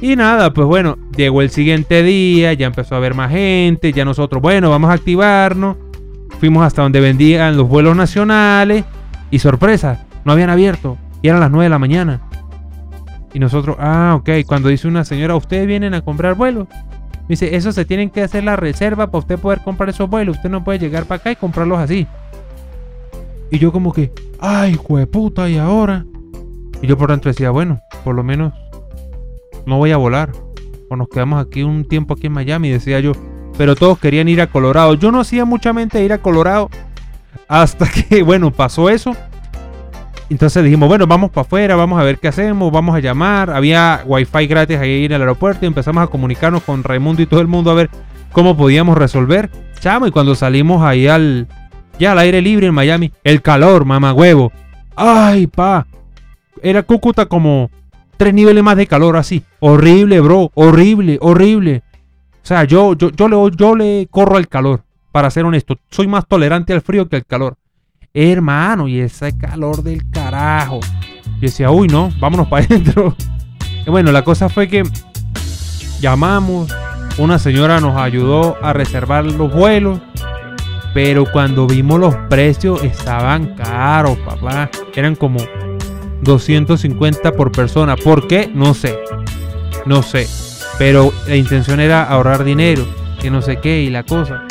[0.01, 4.05] Y nada, pues bueno, llegó el siguiente día, ya empezó a haber más gente, ya
[4.05, 5.77] nosotros, bueno, vamos a activarnos.
[6.41, 8.85] Fuimos hasta donde vendían los vuelos nacionales
[9.31, 12.21] y sorpresa, no habían abierto y eran las 9 de la mañana.
[13.33, 16.69] Y nosotros, ah, ok, cuando dice una señora, ustedes vienen a comprar vuelos.
[17.29, 20.37] Dice, eso se tienen que hacer la reserva para usted poder comprar esos vuelos.
[20.37, 22.07] Usted no puede llegar para acá y comprarlos así.
[23.51, 24.79] Y yo como que, ay,
[25.11, 26.07] puta, ¿y ahora?
[26.81, 28.55] Y yo por dentro decía, bueno, por lo menos
[29.67, 30.33] no voy a volar.
[30.89, 33.13] O nos quedamos aquí un tiempo aquí en Miami, decía yo.
[33.59, 34.95] Pero todos querían ir a Colorado.
[34.95, 36.71] Yo no hacía mucha mente ir a Colorado.
[37.49, 39.17] Hasta que, bueno, pasó eso.
[40.31, 43.51] Entonces dijimos, bueno, vamos para afuera, vamos a ver qué hacemos, vamos a llamar.
[43.51, 47.41] Había wifi gratis ahí en el aeropuerto y empezamos a comunicarnos con Raimundo y todo
[47.41, 47.89] el mundo a ver
[48.33, 49.51] cómo podíamos resolver.
[49.81, 51.49] Chamo, y cuando salimos ahí al,
[51.99, 54.53] ya al aire libre en Miami, el calor, mamá huevo.
[54.95, 55.87] Ay, pa.
[56.63, 57.71] Era Cúcuta como
[58.19, 59.43] tres niveles más de calor así.
[59.61, 60.51] Horrible, bro.
[60.55, 61.83] Horrible, horrible.
[62.43, 64.83] O sea, yo, yo, yo, le, yo le corro al calor,
[65.13, 65.79] para ser honesto.
[65.91, 67.57] Soy más tolerante al frío que al calor.
[68.15, 70.81] Hermano, y ese calor del carajo.
[70.81, 73.15] Yo decía, uy, no, vámonos para adentro.
[73.87, 74.83] Y bueno, la cosa fue que
[76.01, 76.75] llamamos,
[77.19, 80.01] una señora nos ayudó a reservar los vuelos,
[80.95, 84.71] pero cuando vimos los precios estaban caros, papá.
[84.95, 85.39] Eran como
[86.23, 87.97] 250 por persona.
[87.97, 88.51] ¿Por qué?
[88.53, 88.99] No sé.
[89.87, 90.27] No sé.
[90.79, 92.85] Pero la intención era ahorrar dinero,
[93.21, 94.48] que no sé qué y la cosa.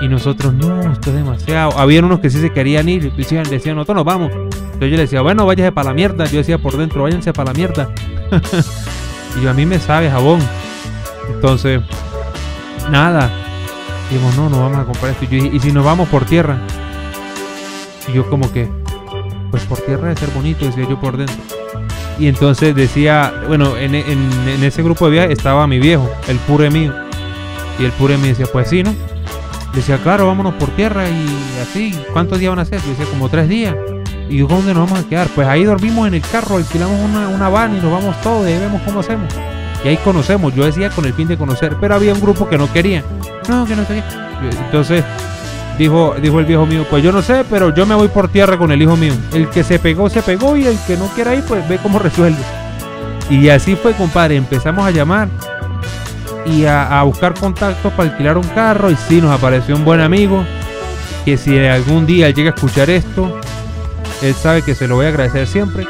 [0.00, 1.76] Y nosotros, no, esto es demasiado.
[1.76, 4.30] Habían unos que sí se querían ir, decían, decían nosotros nos vamos.
[4.32, 6.26] Entonces yo le decía, bueno, váyase para la mierda.
[6.26, 7.88] Yo decía por dentro, váyanse para la mierda.
[9.38, 10.40] y yo, a mí me sabe jabón.
[11.34, 11.80] Entonces,
[12.90, 13.30] nada.
[14.08, 15.24] Dijimos, no, no vamos a comprar esto.
[15.24, 16.58] Y, yo, ¿y si nos vamos por tierra?
[18.06, 18.68] Y yo como que,
[19.50, 21.36] pues por tierra debe ser bonito, decía yo por dentro.
[22.20, 26.70] Y entonces decía, bueno, en, en ese grupo de viaje estaba mi viejo, el pure
[26.70, 26.92] mío.
[27.78, 28.92] Y el pure me decía, pues sí, ¿no?
[29.78, 31.28] Decía, claro, vámonos por tierra y
[31.62, 31.96] así.
[32.12, 32.80] ¿Cuántos días van a ser?
[32.82, 33.76] Yo decía, como tres días.
[34.28, 35.28] ¿Y dónde nos vamos a quedar?
[35.28, 38.54] Pues ahí dormimos en el carro, alquilamos una, una van y nos vamos todos y
[38.54, 39.32] vemos cómo hacemos.
[39.84, 42.58] Y ahí conocemos, yo decía con el fin de conocer, pero había un grupo que
[42.58, 43.04] no quería.
[43.48, 44.04] No, que no quería.
[44.64, 45.04] Entonces
[45.78, 48.58] dijo, dijo el viejo mío, pues yo no sé, pero yo me voy por tierra
[48.58, 49.14] con el hijo mío.
[49.32, 52.00] El que se pegó, se pegó y el que no quiera ir, pues ve cómo
[52.00, 52.42] resuelve.
[53.30, 54.34] Y así fue, compadre.
[54.34, 55.28] Empezamos a llamar
[56.50, 58.90] y a, buscar contactos para alquilar un carro.
[58.90, 60.44] Y sí, nos apareció un buen amigo
[61.24, 63.38] que si algún día llega a escuchar esto,
[64.22, 65.86] él sabe que se lo voy a agradecer siempre.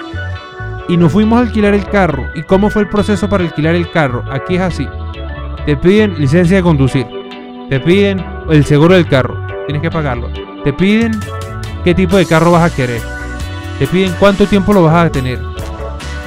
[0.89, 2.25] Y nos fuimos a alquilar el carro.
[2.35, 4.25] ¿Y cómo fue el proceso para alquilar el carro?
[4.31, 4.89] Aquí es así.
[5.67, 7.07] Te piden licencia de conducir.
[7.69, 9.47] Te piden el seguro del carro.
[9.67, 10.31] Tienes que pagarlo.
[10.65, 11.13] Te piden
[11.85, 13.03] qué tipo de carro vas a querer.
[13.79, 15.39] Te piden cuánto tiempo lo vas a tener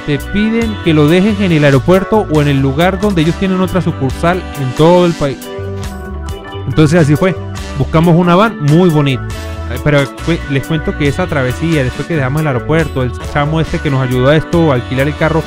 [0.06, 3.60] te piden que lo dejes en el aeropuerto o en el lugar donde ellos tienen
[3.60, 5.38] otra sucursal en todo el país.
[6.66, 7.36] Entonces así fue.
[7.78, 9.26] Buscamos una van muy bonita.
[9.84, 10.00] Pero
[10.50, 14.02] les cuento que esa travesía, después que dejamos el aeropuerto, el chamo este que nos
[14.02, 15.42] ayudó a esto, a alquilar el carro,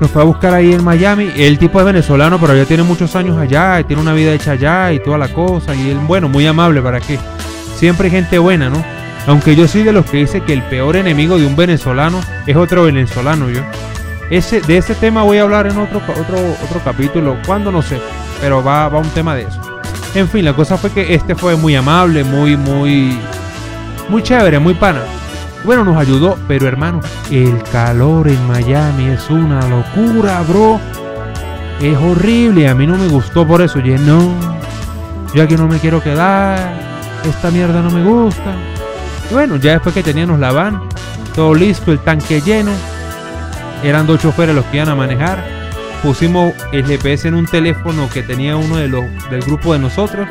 [0.00, 1.30] nos fue a buscar ahí en Miami.
[1.36, 4.52] El tipo es venezolano, pero ya tiene muchos años allá, y tiene una vida hecha
[4.52, 5.74] allá y toda la cosa.
[5.74, 7.18] Y él, bueno, muy amable, ¿para qué?
[7.76, 8.99] Siempre hay gente buena, ¿no?
[9.26, 12.56] Aunque yo soy de los que dice que el peor enemigo de un venezolano es
[12.56, 13.60] otro venezolano, yo.
[14.30, 18.00] Ese, de ese tema voy a hablar en otro, otro, otro capítulo, cuando no sé,
[18.40, 19.60] pero va, va un tema de eso.
[20.14, 23.18] En fin, la cosa fue que este fue muy amable, muy, muy,
[24.08, 25.02] muy chévere, muy pana.
[25.64, 30.80] Bueno, nos ayudó, pero hermano, el calor en Miami es una locura, bro.
[31.80, 33.80] Es horrible, a mí no me gustó por eso.
[33.80, 34.32] Yo no,
[35.34, 36.72] yo aquí no me quiero quedar,
[37.28, 38.54] esta mierda no me gusta
[39.30, 40.80] bueno, ya después que teníamos la van,
[41.34, 42.72] todo listo, el tanque lleno.
[43.82, 45.44] Eran dos choferes los que iban a manejar.
[46.02, 50.26] Pusimos el GPS en un teléfono que tenía uno de los del grupo de nosotros.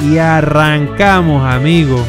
[0.00, 2.02] Y arrancamos, amigo.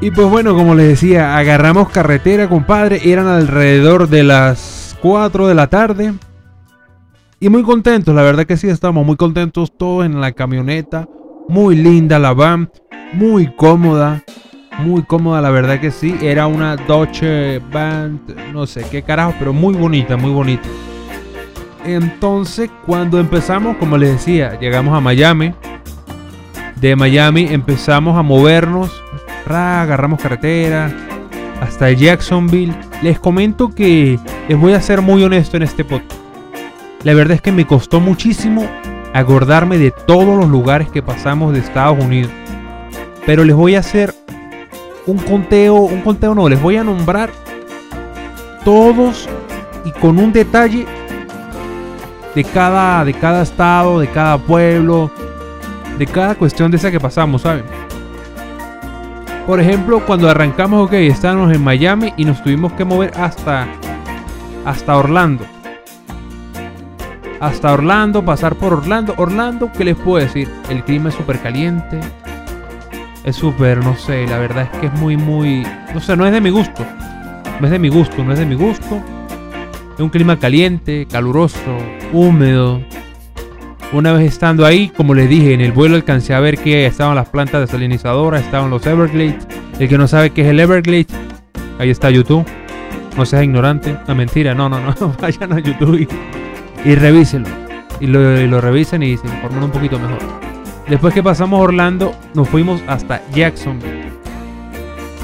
[0.00, 3.00] Y pues bueno, como les decía, agarramos carretera, compadre.
[3.04, 6.14] Eran alrededor de las 4 de la tarde.
[7.38, 11.08] Y muy contentos, la verdad que sí, estamos muy contentos todos en la camioneta.
[11.48, 12.70] Muy linda la van,
[13.12, 14.22] muy cómoda.
[14.82, 16.16] Muy cómoda, la verdad que sí.
[16.22, 18.20] Era una Dodge Van,
[18.52, 20.68] no sé qué carajo, pero muy bonita, muy bonita.
[21.84, 25.52] Entonces, cuando empezamos, como les decía, llegamos a Miami.
[26.76, 28.90] De Miami empezamos a movernos.
[29.46, 30.90] agarramos carretera
[31.60, 32.74] hasta Jacksonville.
[33.02, 36.20] Les comento que les voy a ser muy honesto en este podcast.
[37.04, 38.66] La verdad es que me costó muchísimo
[39.12, 42.30] acordarme de todos los lugares que pasamos de Estados Unidos.
[43.26, 44.14] Pero les voy a hacer
[45.06, 47.30] un conteo, un conteo no, les voy a nombrar
[48.64, 49.28] todos
[49.84, 50.86] y con un detalle
[52.34, 55.10] de cada, de cada estado, de cada pueblo,
[55.98, 57.64] de cada cuestión de esa que pasamos, ¿saben?
[59.46, 63.66] Por ejemplo, cuando arrancamos, ok, estábamos en Miami y nos tuvimos que mover hasta,
[64.64, 65.44] hasta Orlando
[67.40, 69.14] hasta Orlando, pasar por Orlando.
[69.16, 70.48] Orlando, ¿qué les puedo decir?
[70.68, 71.98] El clima es súper caliente.
[73.24, 75.66] Es súper, no sé, la verdad es que es muy, muy...
[75.94, 76.86] No sé, no es de mi gusto.
[77.60, 79.02] No es de mi gusto, no es de mi gusto.
[79.94, 81.76] Es un clima caliente, caluroso,
[82.12, 82.80] húmedo.
[83.92, 87.14] Una vez estando ahí, como les dije, en el vuelo alcancé a ver que estaban
[87.14, 89.46] las plantas desalinizadoras, estaban los Everglades.
[89.78, 91.08] El que no sabe qué es el Everglades,
[91.78, 92.46] ahí está YouTube.
[93.16, 93.98] No seas ignorante.
[94.08, 94.94] No, mentira, no, no, no.
[95.20, 96.08] Vayan a YouTube
[96.84, 97.50] y revísenlo.
[98.00, 100.49] Y lo, y lo revisan y se informan un poquito mejor.
[100.90, 104.10] Después que pasamos Orlando, nos fuimos hasta Jacksonville.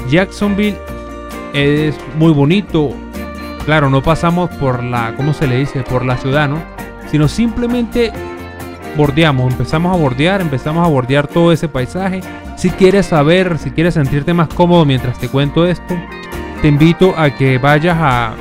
[0.09, 0.77] Jacksonville
[1.53, 2.91] es muy bonito.
[3.65, 5.83] Claro, no pasamos por la, ¿cómo se le dice?
[5.83, 6.63] Por la ciudad, ¿no?
[7.11, 8.13] Sino simplemente
[8.95, 12.21] bordeamos, empezamos a bordear, empezamos a bordear todo ese paisaje.
[12.55, 15.95] Si quieres saber, si quieres sentirte más cómodo mientras te cuento esto,
[16.61, 18.33] te invito a que vayas a,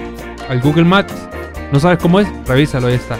[0.48, 1.26] al Google Maps
[1.72, 2.28] ¿No sabes cómo es?
[2.46, 3.18] Revísalo, ahí está.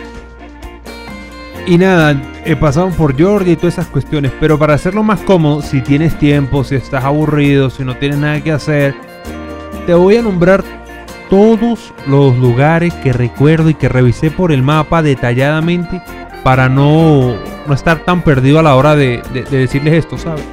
[1.67, 4.31] Y nada, he pasado por Georgia y todas esas cuestiones.
[4.39, 8.41] Pero para hacerlo más cómodo, si tienes tiempo, si estás aburrido, si no tienes nada
[8.41, 8.95] que hacer,
[9.85, 10.63] te voy a nombrar
[11.29, 16.01] todos los lugares que recuerdo y que revisé por el mapa detalladamente
[16.45, 17.35] para no,
[17.67, 20.45] no estar tan perdido a la hora de, de decirles esto, ¿sabes?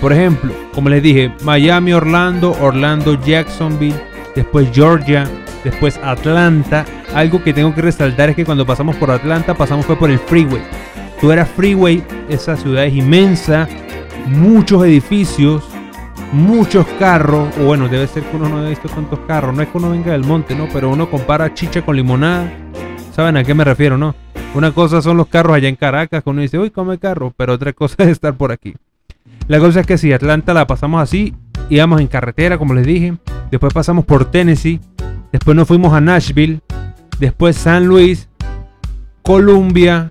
[0.00, 4.00] Por ejemplo, como les dije, Miami, Orlando, Orlando, Jacksonville,
[4.34, 5.28] después Georgia,
[5.64, 6.84] después Atlanta.
[7.14, 10.18] Algo que tengo que resaltar es que cuando pasamos por Atlanta, pasamos fue por el
[10.18, 10.62] freeway.
[11.20, 13.68] Tú eras freeway, esa ciudad es inmensa,
[14.26, 15.64] muchos edificios,
[16.32, 19.68] muchos carros, o bueno, debe ser que uno no ha visto tantos carros, no es
[19.68, 20.68] que uno venga del monte, ¿no?
[20.72, 22.50] Pero uno compara chicha con limonada,
[23.12, 24.14] ¿saben a qué me refiero, no?
[24.54, 27.52] Una cosa son los carros allá en Caracas, que uno dice, uy, come carro, pero
[27.52, 28.74] otra cosa es estar por aquí.
[29.46, 31.34] La cosa es que si Atlanta la pasamos así,
[31.68, 33.14] íbamos en carretera, como les dije,
[33.50, 34.80] después pasamos por Tennessee,
[35.32, 36.60] Después nos fuimos a Nashville.
[37.18, 38.28] Después San Luis,
[39.22, 40.08] Columbia,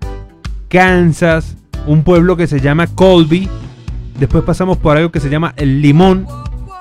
[0.67, 1.55] Kansas,
[1.88, 3.49] un pueblo que se llama Colby.
[4.19, 6.27] Después pasamos por algo que se llama El Limón.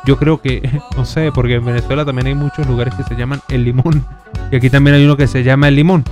[0.04, 3.40] Yo creo que, no sé, porque en Venezuela también hay muchos lugares que se llaman
[3.48, 4.04] El Limón.
[4.50, 6.04] Y aquí también hay uno que se llama El Limón.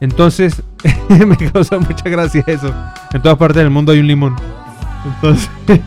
[0.00, 0.62] Entonces,
[1.08, 2.72] me causa mucha gracia eso.
[3.12, 4.36] En todas partes del mundo hay un limón.
[5.04, 5.50] Entonces,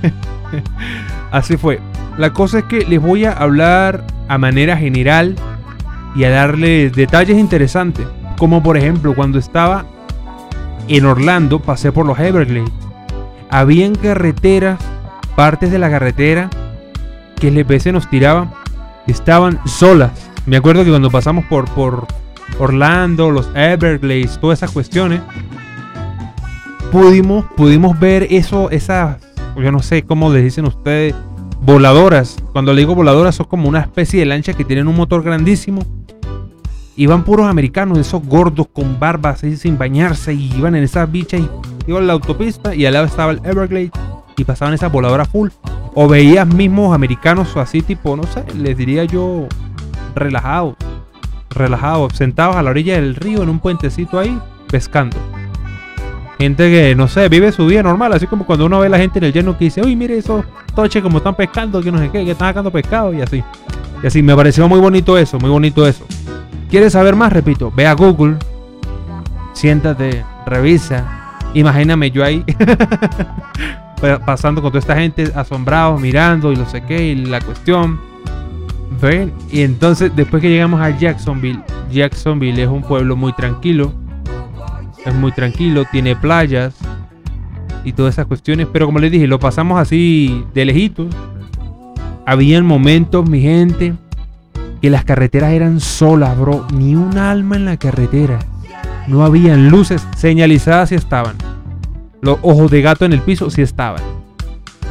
[1.32, 1.79] así fue.
[2.17, 5.36] La cosa es que les voy a hablar a manera general
[6.15, 8.08] y a darle detalles interesantes.
[8.38, 9.86] Como por ejemplo cuando estaba
[10.88, 12.72] en Orlando pasé por los Everglades.
[13.50, 14.80] Habían carreteras,
[15.36, 16.50] partes de la carretera
[17.39, 18.52] que el GPS nos tiraba
[19.08, 20.12] estaban solas.
[20.45, 22.08] Me acuerdo que cuando pasamos por, por
[22.58, 25.22] Orlando, los Everglades, todas esas cuestiones,
[26.91, 29.17] pudimos, pudimos ver eso, esas,
[29.56, 31.15] yo no sé cómo les dicen ustedes,
[31.62, 32.38] voladoras.
[32.52, 35.84] Cuando le digo voladoras, son como una especie de lancha que tienen un motor grandísimo
[37.00, 41.39] iban puros americanos, esos gordos con barbas ahí sin bañarse y iban en esas bichas
[41.39, 41.50] y
[41.89, 43.91] iban a la autopista y al lado estaba el Everglades
[44.36, 45.48] y pasaban esa voladora full.
[45.95, 49.48] O veías mismos americanos así tipo, no sé, les diría yo
[50.13, 50.76] relajados,
[51.50, 54.38] relajados, sentados a la orilla del río en un puentecito ahí
[54.69, 55.15] pescando.
[56.39, 58.97] Gente que, no sé, vive su vida normal, así como cuando uno ve a la
[58.97, 61.99] gente en el lleno que dice, uy, mire esos toches como están pescando, que no
[61.99, 63.43] sé qué, que están sacando pescado y así.
[64.02, 66.08] Y así, me pareció muy bonito eso, muy bonito eso.
[66.69, 67.34] ¿Quieres saber más?
[67.34, 68.38] Repito, ve a Google,
[69.52, 71.36] siéntate, revisa.
[71.54, 72.45] Imagíname yo ahí
[74.25, 77.99] pasando con toda esta gente asombrado, mirando y lo sé qué, y la cuestión.
[79.02, 79.34] ¿Ven?
[79.52, 81.60] Y entonces, después que llegamos a Jacksonville,
[81.91, 83.91] Jacksonville es un pueblo muy tranquilo.
[85.10, 86.76] Es muy tranquilo, tiene playas
[87.84, 88.67] y todas esas cuestiones.
[88.72, 91.08] Pero como les dije, lo pasamos así de lejitos.
[92.28, 93.95] Habían momentos, mi gente,
[94.84, 96.67] que las carreteras eran solas, bro.
[96.72, 98.38] Ni un alma en la carretera.
[99.08, 101.36] No habían luces señalizadas si estaban.
[102.22, 104.04] Los ojos de gato en el piso sí estaban.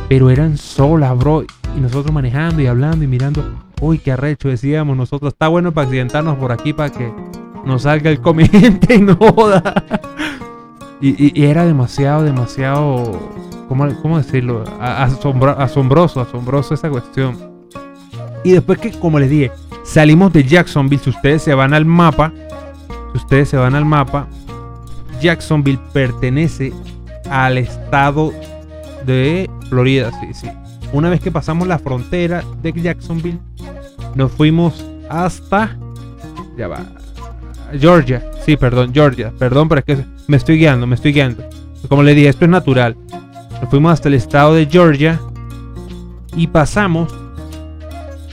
[0.08, 1.44] Pero eran solas, bro.
[1.76, 3.44] Y nosotros manejando y hablando y mirando.
[3.80, 5.32] Uy, qué arrecho, decíamos nosotros.
[5.32, 7.12] Está bueno para accidentarnos por aquí para que
[7.64, 9.74] nos salga el comiente y no joda.
[11.00, 13.18] Y, era demasiado, demasiado.
[13.68, 14.64] ¿Cómo, cómo decirlo?
[14.80, 17.36] asombroso, asombroso esa cuestión.
[18.44, 19.52] Y después que, como les dije,
[19.84, 22.32] salimos de Jacksonville, si ustedes se van al mapa,
[23.12, 24.26] si ustedes se van al mapa,
[25.20, 26.72] Jacksonville pertenece
[27.30, 28.32] al estado
[29.04, 30.48] de Florida, sí, sí.
[30.92, 33.38] Una vez que pasamos la frontera de Jacksonville,
[34.14, 35.76] nos fuimos hasta.
[36.56, 36.97] Ya va.
[37.78, 38.22] Georgia.
[38.44, 39.32] Sí, perdón, Georgia.
[39.38, 41.44] Perdón, pero es que me estoy guiando, me estoy guiando.
[41.88, 42.96] Como le dije, esto es natural.
[43.70, 45.20] Fuimos hasta el estado de Georgia
[46.36, 47.14] y pasamos.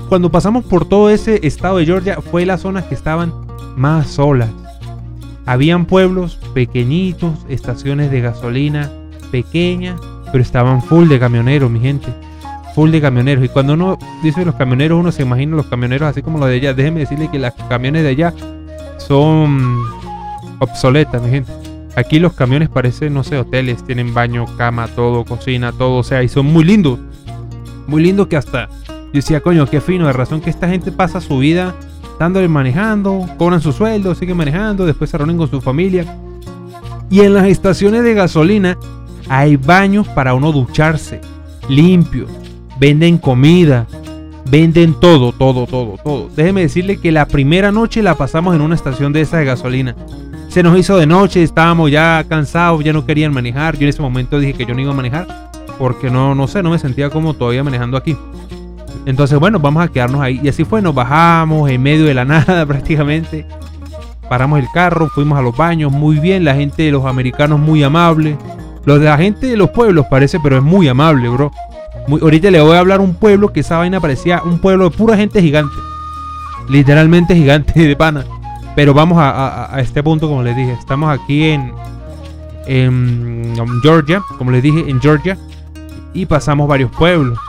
[0.10, 3.34] Cuando pasamos por todo ese estado de Georgia, fue las zonas que estaban
[3.76, 4.50] más solas.
[5.46, 8.92] Habían pueblos pequeñitos, estaciones de gasolina
[9.32, 10.00] pequeñas,
[10.32, 12.08] pero estaban full de camioneros, mi gente.
[12.74, 13.44] Full de camioneros.
[13.44, 16.56] Y cuando uno dice los camioneros, uno se imagina los camioneros así como los de
[16.56, 16.74] allá.
[16.74, 18.34] Déjenme decirle que las camiones de allá
[19.08, 19.84] son
[20.60, 21.52] obsoletas, mi gente.
[21.96, 26.24] Aquí los camiones parecen, no sé, hoteles, tienen baño, cama, todo, cocina, todo, o sea,
[26.24, 27.00] y son muy lindos.
[27.88, 31.22] Muy lindos que hasta yo decía, coño, qué fino, de razón que esta gente pasa
[31.22, 31.74] su vida
[32.20, 36.06] dándole manejando, cobran su sueldo, siguen manejando, después se reúnen con su familia.
[37.10, 38.78] Y en las estaciones de gasolina
[39.30, 41.22] hay baños para uno ducharse,
[41.70, 42.30] limpios,
[42.80, 43.88] venden comida,
[44.56, 46.30] venden todo, todo, todo, todo.
[46.34, 49.98] Déjeme decirle que la primera noche la pasamos en una estación de esa de gasolina.
[50.48, 53.76] Se nos hizo de noche, estábamos ya cansados, ya no querían manejar.
[53.76, 56.64] Yo en ese momento dije que yo no iba a manejar porque no, no sé,
[56.64, 58.16] no me sentía como todavía manejando aquí.
[59.06, 60.40] Entonces, bueno, vamos a quedarnos ahí.
[60.42, 63.46] Y así fue, nos bajamos en medio de la nada prácticamente.
[64.30, 66.46] Paramos el carro, fuimos a los baños, muy bien.
[66.46, 68.38] La gente de los americanos muy amable.
[68.86, 71.52] Los de la gente de los pueblos parece, pero es muy amable, bro.
[72.08, 75.18] Ahorita le voy a hablar un pueblo que esa vaina parecía un pueblo de pura
[75.18, 75.76] gente gigante.
[76.70, 78.26] Literalmente gigante de pana.
[78.76, 80.74] Pero vamos a, este punto, como les dije.
[80.74, 81.72] Estamos aquí en,
[82.68, 85.38] en Georgia, como les dije, en Georgia.
[86.14, 87.40] Y pasamos varios pueblos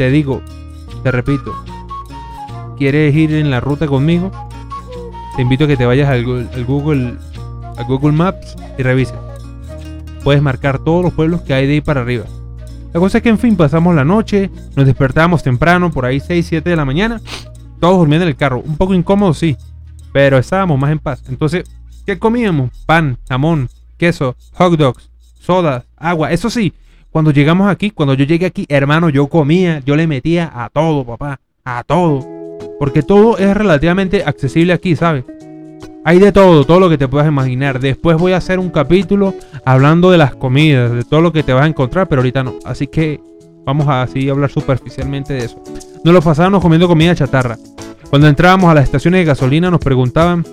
[0.00, 0.40] te digo,
[1.02, 1.54] te repito,
[2.78, 4.30] ¿quieres ir en la ruta conmigo?
[5.36, 7.18] Te invito a que te vayas al, Google,
[7.76, 9.18] al Google Maps y revises.
[10.24, 12.24] Puedes marcar todos los pueblos que hay de ahí para arriba.
[12.92, 16.44] La cosa es que, en fin, pasamos la noche, nos despertamos temprano, por ahí 6,
[16.44, 17.20] 7 de la mañana,
[17.78, 18.60] todos durmiendo en el carro.
[18.60, 19.56] Un poco incómodo, sí,
[20.12, 21.22] pero estábamos más en paz.
[21.28, 21.64] Entonces,
[22.04, 22.70] ¿qué comíamos?
[22.86, 26.32] Pan, jamón, queso, hot dogs, sodas, agua.
[26.32, 26.72] Eso sí,
[27.10, 31.04] cuando llegamos aquí, cuando yo llegué aquí, hermano, yo comía, yo le metía a todo,
[31.04, 32.26] papá, a todo.
[32.78, 35.24] Porque todo es relativamente accesible aquí, ¿sabes?
[36.02, 37.78] Hay de todo, todo lo que te puedas imaginar.
[37.78, 39.34] Después voy a hacer un capítulo
[39.64, 42.54] hablando de las comidas, de todo lo que te vas a encontrar, pero ahorita no.
[42.64, 43.20] Así que
[43.66, 45.62] vamos a así hablar superficialmente de eso.
[46.02, 47.58] Nos lo pasábamos comiendo comida chatarra.
[48.08, 50.44] Cuando entrábamos a las estaciones de gasolina nos preguntaban,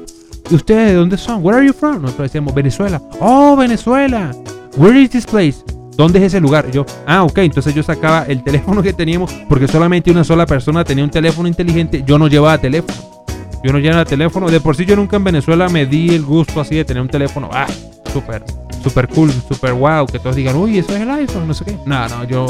[0.51, 1.43] ¿y ustedes de dónde son?
[1.43, 2.01] Where are you from?
[2.01, 3.01] Nosotros decíamos, Venezuela.
[3.21, 4.31] Oh, Venezuela.
[4.75, 5.63] Where is this place?
[5.95, 6.69] ¿Dónde es ese lugar?
[6.69, 10.83] yo, ah, ok, entonces yo sacaba el teléfono que teníamos, porque solamente una sola persona
[10.83, 13.17] tenía un teléfono inteligente, yo no llevaba teléfono.
[13.63, 14.49] Yo no llevaba teléfono.
[14.49, 17.09] De por sí yo nunca en Venezuela me di el gusto así de tener un
[17.09, 17.49] teléfono.
[17.51, 17.67] Ah,
[18.11, 18.43] súper,
[18.83, 20.05] súper cool, súper wow.
[20.05, 21.77] Que todos digan, uy, eso es el iPhone, no sé qué.
[21.85, 22.47] No, no, yo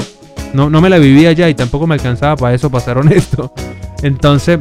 [0.53, 3.53] no, no me la vivía ya y tampoco me alcanzaba para eso, para ser honesto.
[4.03, 4.59] Entonces,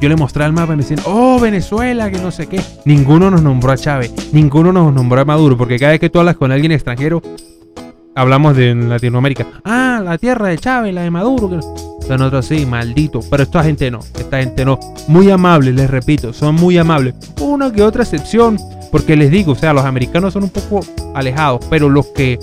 [0.00, 2.60] yo le mostré al mapa y me decían, oh, Venezuela, que no sé qué.
[2.84, 6.18] Ninguno nos nombró a Chávez, ninguno nos nombró a Maduro, porque cada vez que tú
[6.18, 7.22] hablas con alguien extranjero,
[8.14, 9.46] hablamos de Latinoamérica.
[9.64, 11.60] Ah, la tierra de Chávez, la de Maduro.
[12.08, 13.20] Nosotros sí, maldito.
[13.30, 14.78] Pero esta gente no, esta gente no.
[15.08, 17.14] Muy amables, les repito, son muy amables.
[17.40, 18.58] Una que otra excepción,
[18.90, 20.80] porque les digo, o sea, los americanos son un poco
[21.14, 22.38] alejados, pero los que,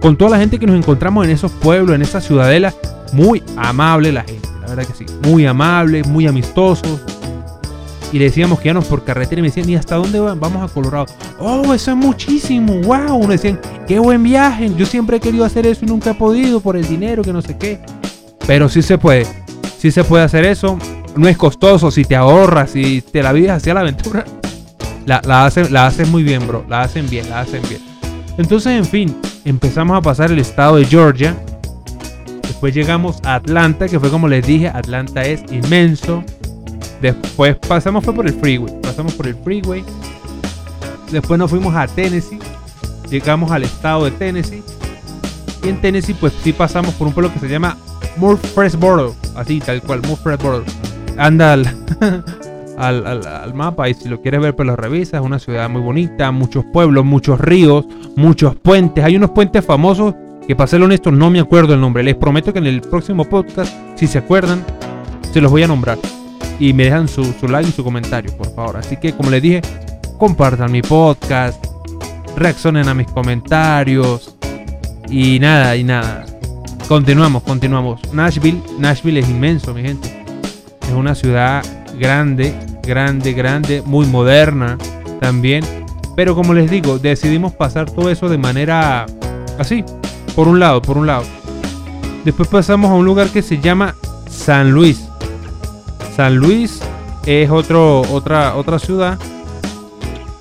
[0.00, 2.74] con toda la gente que nos encontramos en esos pueblos, en esas ciudadelas,
[3.12, 5.06] muy amable la gente, la verdad que sí.
[5.22, 7.00] Muy amable, muy amistosos
[8.12, 10.38] y decíamos que íbamos por carretera y me decían, ¿y hasta dónde van?
[10.38, 11.06] Vamos a Colorado.
[11.38, 13.16] Oh, eso es muchísimo, wow.
[13.16, 13.58] Uno decían,
[13.88, 14.70] qué buen viaje.
[14.76, 17.40] Yo siempre he querido hacer eso y nunca he podido por el dinero, que no
[17.40, 17.80] sé qué.
[18.46, 19.26] Pero sí se puede,
[19.78, 20.78] sí se puede hacer eso.
[21.16, 24.24] No es costoso si te ahorras, si te la vives hacia la aventura.
[25.06, 26.64] La, la, hacen, la hacen muy bien, bro.
[26.68, 27.82] La hacen bien, la hacen bien.
[28.38, 31.36] Entonces, en fin, empezamos a pasar el estado de Georgia.
[32.42, 36.22] Después llegamos a Atlanta, que fue como les dije, Atlanta es inmenso.
[37.00, 39.84] Después pasamos fue por el freeway, pasamos por el freeway.
[41.10, 42.38] Después nos fuimos a Tennessee,
[43.10, 44.62] llegamos al estado de Tennessee.
[45.64, 47.76] Y en Tennessee pues sí pasamos por un pueblo que se llama
[48.16, 50.64] Murfreesboro, así tal cual, Murfreesboro.
[51.16, 51.52] Anda
[52.78, 55.20] al, al, mapa y si lo quieres ver pues lo revisas.
[55.20, 57.86] Es una ciudad muy bonita, muchos pueblos, muchos ríos,
[58.16, 59.04] muchos puentes.
[59.04, 60.14] Hay unos puentes famosos
[60.46, 62.02] que para ser honesto no me acuerdo el nombre.
[62.02, 64.64] Les prometo que en el próximo podcast, si se acuerdan,
[65.32, 65.98] se los voy a nombrar.
[66.58, 68.76] Y me dejan su, su like y su comentario, por favor.
[68.76, 69.62] Así que como les dije,
[70.18, 71.64] compartan mi podcast,
[72.36, 74.36] reaccionen a mis comentarios.
[75.08, 76.24] Y nada, y nada.
[76.92, 78.00] Continuamos, continuamos.
[78.12, 80.24] Nashville, Nashville es inmenso, mi gente.
[80.82, 81.64] Es una ciudad
[81.98, 84.76] grande, grande, grande, muy moderna
[85.18, 85.64] también.
[86.16, 89.06] Pero como les digo, decidimos pasar todo eso de manera
[89.58, 89.86] así,
[90.36, 91.24] por un lado, por un lado.
[92.26, 93.94] Después pasamos a un lugar que se llama
[94.28, 95.08] San Luis.
[96.14, 96.82] San Luis
[97.24, 99.18] es otro, otra, otra ciudad.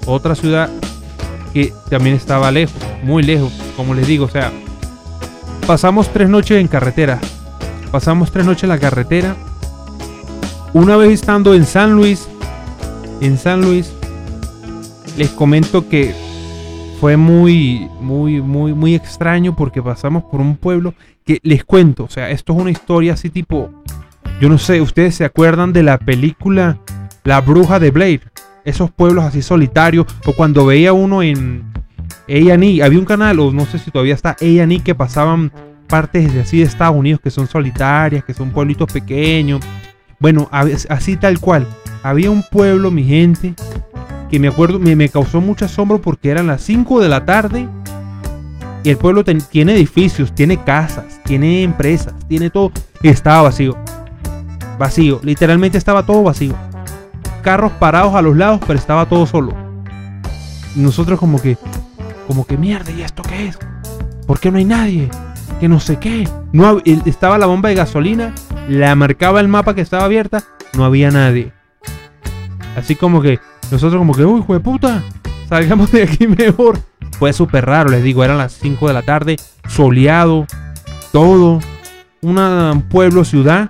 [0.06, 0.70] Otra ciudad
[1.54, 4.26] que también estaba lejos, muy lejos, como les digo.
[4.26, 4.52] O sea,
[5.68, 7.20] pasamos tres noches en carretera.
[7.92, 9.36] Pasamos tres noches en la carretera.
[10.74, 12.28] Una vez estando en San Luis,
[13.20, 13.92] en San Luis,
[15.18, 16.16] les comento que
[17.02, 20.94] fue muy, muy, muy, muy extraño porque pasamos por un pueblo
[21.26, 23.70] que les cuento, o sea, esto es una historia así tipo,
[24.40, 26.78] yo no sé, ustedes se acuerdan de la película
[27.24, 28.32] La Bruja de Blair,
[28.66, 31.71] esos pueblos así solitarios, o cuando veía uno en
[32.32, 35.52] A&E, había un canal, o no sé si todavía está A&E, que pasaban
[35.88, 39.62] partes de así de Estados Unidos que son solitarias, que son pueblitos pequeños,
[40.22, 41.66] bueno, así tal cual,
[42.04, 43.56] había un pueblo, mi gente,
[44.30, 47.68] que me acuerdo, me, causó mucho asombro porque eran las 5 de la tarde
[48.84, 52.72] y el pueblo tiene edificios, tiene casas, tiene empresas, tiene todo.
[53.02, 53.76] estaba vacío.
[54.78, 56.54] Vacío, literalmente estaba todo vacío.
[57.42, 59.56] Carros parados a los lados, pero estaba todo solo.
[60.76, 61.58] nosotros como que,
[62.28, 63.58] como que mierda, ¿y esto qué es?
[64.26, 65.10] ¿Por qué no hay nadie?
[65.60, 66.28] Que no sé qué.
[66.54, 68.34] No estaba la bomba de gasolina,
[68.68, 70.44] la marcaba el mapa que estaba abierta,
[70.74, 71.52] no había nadie.
[72.76, 73.40] Así como que
[73.72, 75.04] nosotros como que, uy, puta,
[75.48, 76.80] salgamos de aquí mejor.
[77.20, 80.48] Fue súper raro, les digo, eran las 5 de la tarde, soleado,
[81.12, 81.60] todo.
[82.22, 83.70] un pueblo, ciudad,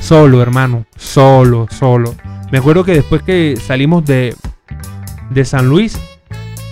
[0.00, 2.14] solo, hermano, solo, solo.
[2.50, 4.34] Me acuerdo que después que salimos de,
[5.30, 5.98] de San Luis,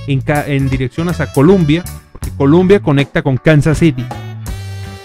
[0.09, 4.05] en, dirección hacia Colombia, porque Colombia conecta con Kansas City.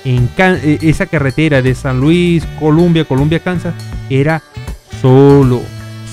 [0.06, 3.74] En e, esa carretera de San Luis, Colombia, Colombia, Kansas,
[4.10, 4.42] era
[5.02, 5.62] solo,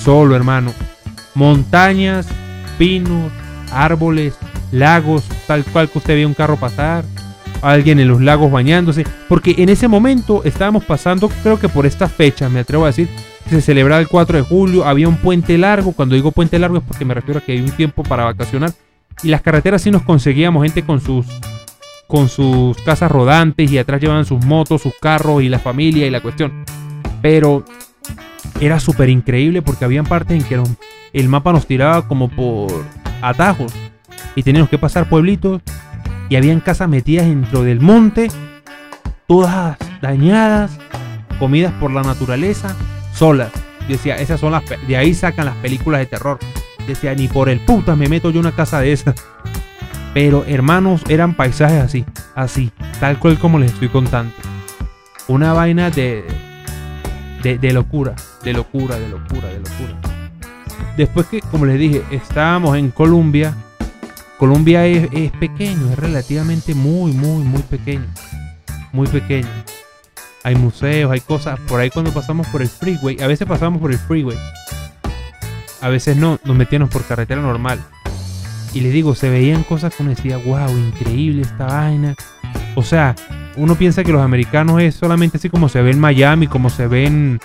[0.03, 0.71] solo, hermano
[1.33, 2.27] montañas,
[2.77, 3.31] pinos,
[3.71, 4.33] árboles,
[4.71, 7.03] lagos, tal cual que usted ve un carro pasar,
[7.61, 12.09] alguien en los lagos bañándose, porque en ese momento estábamos pasando, creo que por esta
[12.09, 13.09] fecha, me atrevo a decir,
[13.55, 16.83] se celebraba el 4 de julio, había un puente largo, cuando digo puente largo es
[16.83, 18.71] porque me refiero a que hay un tiempo para vacacionar,
[19.23, 21.25] y las carreteras sí nos conseguíamos gente con sus
[22.07, 26.09] con sus casas rodantes y atrás llevaban sus motos, sus carros y la familia y
[26.09, 26.65] la cuestión.
[27.21, 27.63] Pero
[28.59, 30.61] era súper increíble porque habían partes en que
[31.13, 32.69] el mapa nos tiraba como por
[33.21, 33.71] atajos
[34.35, 35.61] y teníamos que pasar pueblitos
[36.27, 38.27] y habían casas metidas dentro del monte,
[39.25, 40.77] todas dañadas,
[41.39, 42.75] comidas por la naturaleza,
[43.21, 43.51] solas.
[43.87, 46.39] decía, esas son las de ahí sacan las películas de terror.
[46.87, 49.13] decía, ni por el puta me meto yo una casa de esas.
[50.15, 52.03] Pero hermanos, eran paisajes así,
[52.33, 54.33] así, tal cual como les estoy contando.
[55.27, 56.25] Una vaina de,
[57.43, 59.99] de, de locura, de locura, de locura, de locura.
[60.97, 63.53] Después que, como les dije, estábamos en Colombia.
[64.39, 68.07] Colombia es, pequeño, es relativamente muy, muy, muy pequeño.
[68.91, 69.60] Muy pequeño.
[70.43, 71.59] Hay museos, hay cosas.
[71.67, 74.37] Por ahí cuando pasamos por el freeway, a veces pasamos por el freeway.
[75.81, 77.79] A veces no, nos metíamos por carretera normal.
[78.73, 82.15] Y les digo, se veían cosas que uno decía, wow, increíble esta vaina.
[82.75, 83.15] O sea,
[83.57, 86.87] uno piensa que los americanos es solamente así como se ve en Miami, como se
[86.87, 87.39] ven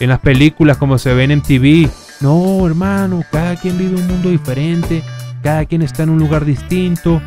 [0.00, 1.88] en las películas, como se ven en TV.
[2.20, 5.02] No, hermano, cada quien vive un mundo diferente,
[5.42, 7.22] cada quien está en un lugar distinto.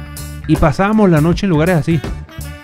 [0.47, 2.01] Y pasamos la noche en lugares así,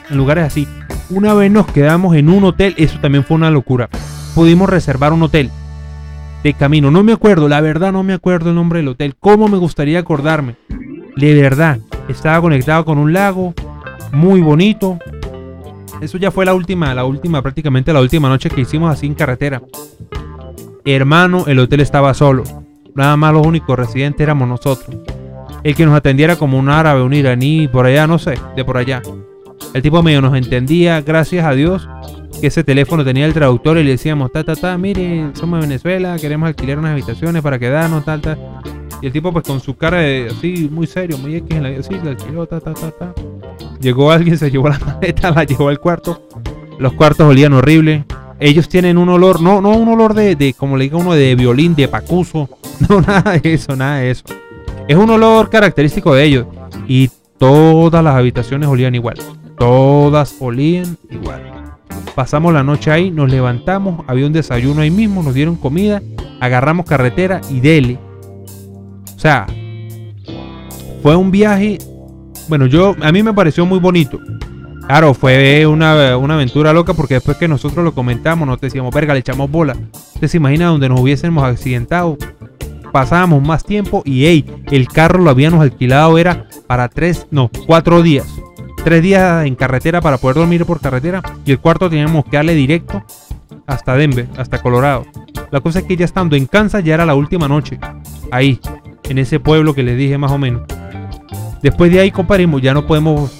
[0.10, 0.68] en lugares así.
[1.12, 3.90] Una vez nos quedamos en un hotel, eso también fue una locura.
[4.36, 5.50] Pudimos reservar un hotel
[6.44, 6.92] de camino.
[6.92, 9.16] No me acuerdo, la verdad no me acuerdo el nombre del hotel.
[9.20, 10.56] ¿Cómo me gustaría acordarme?
[11.16, 13.56] De verdad, estaba conectado con un lago
[14.12, 15.00] muy bonito.
[16.00, 19.16] Eso ya fue la última, la última, prácticamente la última noche que hicimos así en
[19.16, 19.64] carretera.
[20.86, 22.44] Hermano, el hotel estaba solo.
[22.94, 24.96] Nada más los únicos residentes éramos nosotros.
[25.64, 28.78] El que nos atendiera como un árabe, un iraní, por allá, no sé, de por
[28.78, 29.02] allá.
[29.74, 31.88] El tipo medio nos entendía, gracias a Dios,
[32.40, 35.68] que ese teléfono tenía el traductor y le decíamos, ta, ta, ta, mire, somos de
[35.68, 38.38] Venezuela, queremos alquilar unas habitaciones para quedarnos, tal, tal.
[39.02, 41.70] Y el tipo pues con su cara de, así, muy serio, muy X en la
[41.80, 43.14] así, la alquiló, ta, ta, ta, ta.
[43.80, 46.28] Llegó alguien, se llevó la maleta, la llevó al cuarto.
[46.80, 48.06] Los cuartos olían horrible.
[48.40, 51.36] Ellos tienen un olor, no, no un olor de, de, como le diga uno, de
[51.36, 52.50] violín, de pacuso.
[52.88, 54.24] No, nada de eso, nada de eso.
[54.88, 56.46] Es un olor característico de ellos.
[56.88, 59.18] Y todas las habitaciones olían igual.
[59.60, 61.76] Todas olían igual.
[62.16, 66.02] Pasamos la noche ahí, nos levantamos, había un desayuno ahí mismo, nos dieron comida,
[66.40, 68.00] agarramos carretera y dele.
[69.16, 69.46] O sea,
[71.04, 71.78] fue un viaje,
[72.48, 74.18] bueno, yo a mí me pareció muy bonito.
[74.88, 79.20] Claro, fue una, aventura loca porque después que nosotros lo comentamos, nos decíamos, verga, le
[79.20, 79.76] echamos bola.
[80.16, 82.18] Usted se imagina donde nos hubiésemos accidentado.
[82.92, 88.02] Pasábamos más tiempo y, hey, el carro lo habíamos alquilado, era para tres, no, cuatro
[88.02, 88.26] días.
[88.84, 92.56] Tres días en carretera para poder dormir por carretera y el cuarto teníamos que darle
[92.56, 93.04] directo
[93.68, 95.06] hasta Denver, hasta Colorado.
[95.52, 97.80] La cosa es que ya estando en Kansas ya era la última noche.
[98.32, 98.60] Ahí,
[99.04, 100.64] en ese pueblo que les dije más o menos.
[101.62, 103.32] Después de ahí, comparemos, ya no podemos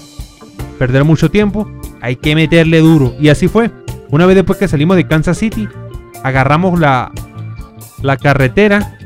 [0.78, 1.68] perder mucho tiempo,
[2.00, 3.14] hay que meterle duro.
[3.20, 3.70] Y así fue.
[4.10, 5.68] Una vez después que salimos de Kansas City,
[6.22, 7.12] agarramos la,
[8.02, 8.96] la carretera.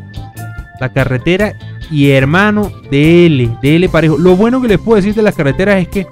[0.81, 1.55] La carretera
[1.91, 4.19] y hermano, DL, DL parejo.
[4.19, 6.07] Lo bueno que les puedo decir de las carreteras es que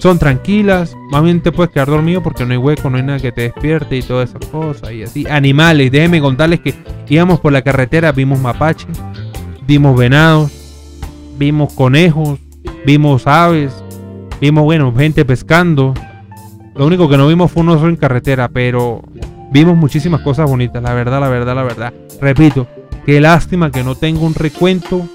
[0.00, 0.96] son tranquilas.
[1.10, 3.42] Más bien te puedes quedar dormido porque no hay hueco, no hay nada que te
[3.42, 4.92] despierte y todas esas cosas.
[4.92, 5.26] Y así.
[5.28, 6.74] Animales, déjenme contarles que
[7.08, 8.88] íbamos por la carretera, vimos mapaches,
[9.66, 10.50] vimos venados,
[11.38, 12.38] vimos conejos,
[12.84, 13.72] vimos aves,
[14.40, 15.92] Vimos, bueno, gente pescando.
[16.74, 19.02] Lo único que no vimos fue un oso en carretera, pero
[19.52, 21.92] vimos muchísimas cosas bonitas, la verdad, la verdad, la verdad.
[22.22, 22.66] Repito,
[23.04, 25.06] qué lástima que no tengo un recuento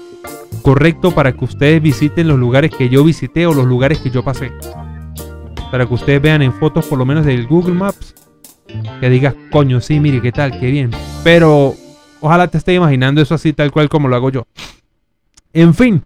[0.62, 4.22] correcto para que ustedes visiten los lugares que yo visité o los lugares que yo
[4.22, 4.52] pasé.
[5.70, 8.14] Para que ustedes vean en fotos por lo menos del Google Maps.
[9.00, 10.90] Que digas, coño, sí, mire, qué tal, qué bien.
[11.24, 11.74] Pero
[12.20, 14.46] ojalá te esté imaginando eso así tal cual como lo hago yo.
[15.52, 16.04] En fin,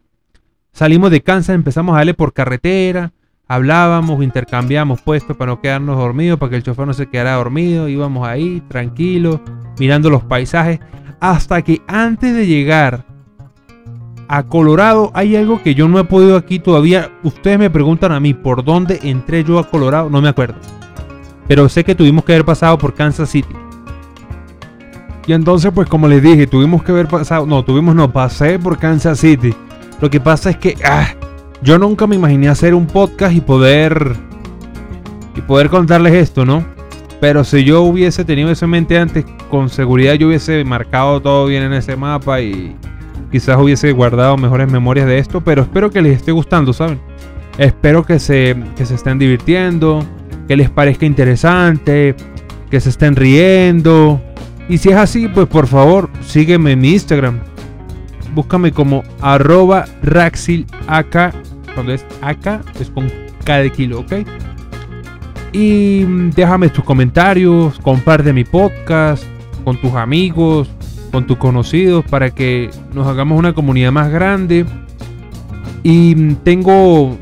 [0.72, 3.12] Salimos de Kansas, empezamos a darle por carretera,
[3.46, 7.88] hablábamos, intercambiamos puestos para no quedarnos dormidos, para que el chofer no se quedara dormido,
[7.88, 9.40] íbamos ahí tranquilos,
[9.78, 10.80] mirando los paisajes,
[11.20, 13.04] hasta que antes de llegar
[14.32, 17.10] a Colorado hay algo que yo no he podido aquí todavía.
[17.24, 20.54] Ustedes me preguntan a mí por dónde entré yo a Colorado, no me acuerdo.
[21.48, 23.52] Pero sé que tuvimos que haber pasado por Kansas City.
[25.26, 28.78] Y entonces, pues como les dije, tuvimos que haber pasado, no, tuvimos, no, pasé por
[28.78, 29.52] Kansas City.
[30.00, 31.08] Lo que pasa es que ah,
[31.60, 34.14] yo nunca me imaginé hacer un podcast y poder
[35.34, 36.64] y poder contarles esto, ¿no?
[37.20, 41.46] Pero si yo hubiese tenido eso en mente antes, con seguridad yo hubiese marcado todo
[41.46, 42.76] bien en ese mapa y
[43.30, 47.00] quizás hubiese guardado mejores memorias de esto, pero espero que les esté gustando, ¿saben?
[47.58, 50.04] Espero que se, que se estén divirtiendo,
[50.48, 52.14] que les parezca interesante,
[52.70, 54.20] que se estén riendo.
[54.68, 57.40] Y si es así, pues por favor, sígueme en mi Instagram,
[58.34, 61.32] búscame como arroba Raxil acá.
[61.74, 63.10] Cuando es acá, es con
[63.44, 64.12] cada kilo, ¿ok?
[65.52, 66.04] Y
[66.34, 69.24] déjame tus comentarios, comparte mi podcast
[69.64, 70.70] con tus amigos,
[71.10, 74.66] con tus conocidos, para que nos hagamos una comunidad más grande.
[75.82, 77.16] Y tengo,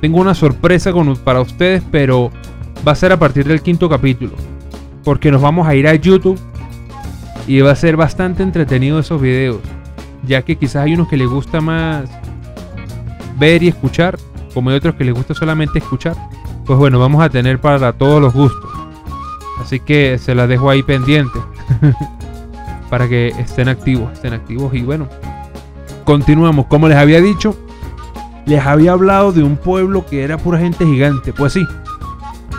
[0.00, 0.92] tengo una sorpresa
[1.24, 2.30] para ustedes, pero
[2.86, 4.32] va a ser a partir del quinto capítulo.
[5.04, 6.38] Porque nos vamos a ir a YouTube
[7.46, 9.60] y va a ser bastante entretenido esos videos
[10.26, 12.04] ya que quizás hay unos que les gusta más
[13.38, 14.18] ver y escuchar,
[14.54, 16.16] como hay otros que les gusta solamente escuchar.
[16.64, 18.70] Pues bueno, vamos a tener para todos los gustos.
[19.60, 21.38] Así que se las dejo ahí pendiente.
[22.90, 24.74] para que estén activos, estén activos.
[24.74, 25.08] Y bueno,
[26.04, 26.66] continuamos.
[26.66, 27.56] Como les había dicho,
[28.46, 31.32] les había hablado de un pueblo que era pura gente gigante.
[31.32, 31.66] Pues sí.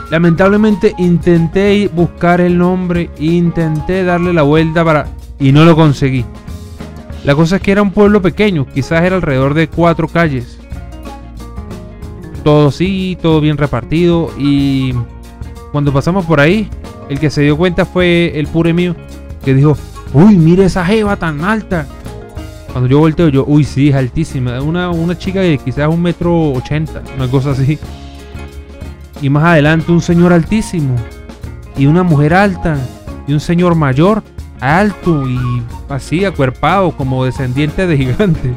[0.10, 5.08] Lamentablemente intenté buscar el nombre, intenté darle la vuelta para...
[5.40, 6.26] Y no lo conseguí.
[7.24, 10.58] La cosa es que era un pueblo pequeño, quizás era alrededor de cuatro calles.
[12.44, 14.32] Todo sí, todo bien repartido.
[14.38, 14.94] Y
[15.74, 16.70] cuando pasamos por ahí,
[17.10, 18.96] el que se dio cuenta fue el pure mío,
[19.44, 19.76] que dijo,
[20.14, 21.86] uy, mire esa jeva tan alta.
[22.72, 24.62] Cuando yo volteo, yo, uy, sí, es altísima.
[24.62, 27.80] Una, una chica de quizás un metro ochenta, una cosa así.
[29.22, 30.96] Y más adelante un señor altísimo.
[31.78, 32.78] Y una mujer alta.
[33.28, 34.24] Y un señor mayor
[34.60, 35.38] alto y
[35.90, 38.54] así acuerpado como descendiente de gigante.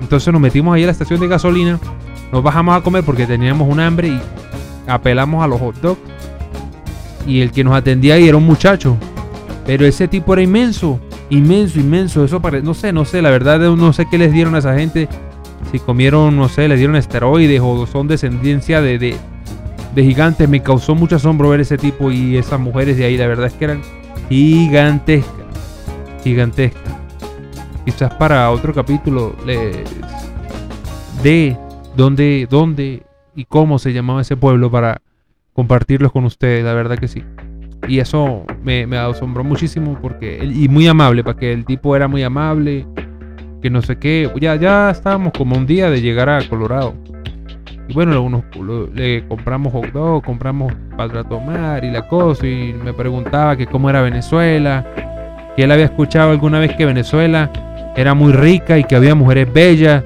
[0.00, 1.78] Entonces nos metimos ahí a la estación de gasolina,
[2.32, 4.20] nos bajamos a comer porque teníamos un hambre y
[4.86, 6.00] apelamos a los hot dogs.
[7.26, 8.96] Y el que nos atendía ahí era un muchacho.
[9.68, 10.98] Pero ese tipo era inmenso,
[11.28, 12.24] inmenso, inmenso.
[12.24, 14.74] Eso parece, no sé, no sé, la verdad no sé qué les dieron a esa
[14.74, 15.10] gente.
[15.70, 19.16] si comieron, no sé, les dieron esteroides o son descendencia de, de,
[19.94, 20.48] de gigantes.
[20.48, 23.18] Me causó mucho asombro ver ese tipo y esas mujeres de ahí.
[23.18, 23.82] La verdad es que eran
[24.30, 25.34] gigantescas.
[26.24, 26.94] Gigantescas.
[27.84, 29.84] Quizás para otro capítulo les
[31.22, 31.58] de
[31.94, 33.02] dónde, dónde
[33.34, 35.02] y cómo se llamaba ese pueblo para
[35.52, 36.64] compartirlos con ustedes.
[36.64, 37.22] La verdad que sí.
[37.86, 40.38] Y eso me, me asombró muchísimo porque...
[40.42, 42.86] Y muy amable, para que el tipo era muy amable.
[43.62, 44.30] Que no sé qué.
[44.40, 46.94] Ya, ya estábamos como un día de llegar a Colorado.
[47.88, 48.42] Y bueno,
[48.94, 52.46] le compramos hot dog, compramos para tomar y la cosa.
[52.46, 54.86] Y me preguntaba que cómo era Venezuela.
[55.56, 57.50] Que él había escuchado alguna vez que Venezuela
[57.96, 60.04] era muy rica y que había mujeres bellas.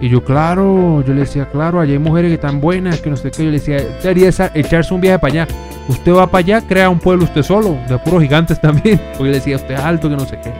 [0.00, 3.16] Y yo, claro, yo le decía, claro, allá hay mujeres que están buenas, que no
[3.16, 3.44] sé qué.
[3.44, 5.48] Yo le decía, debería echarse un viaje para allá.
[5.88, 9.00] Usted va para allá, crea un pueblo usted solo, de puros gigantes también.
[9.12, 10.52] Porque le decía, usted alto, que no sé qué.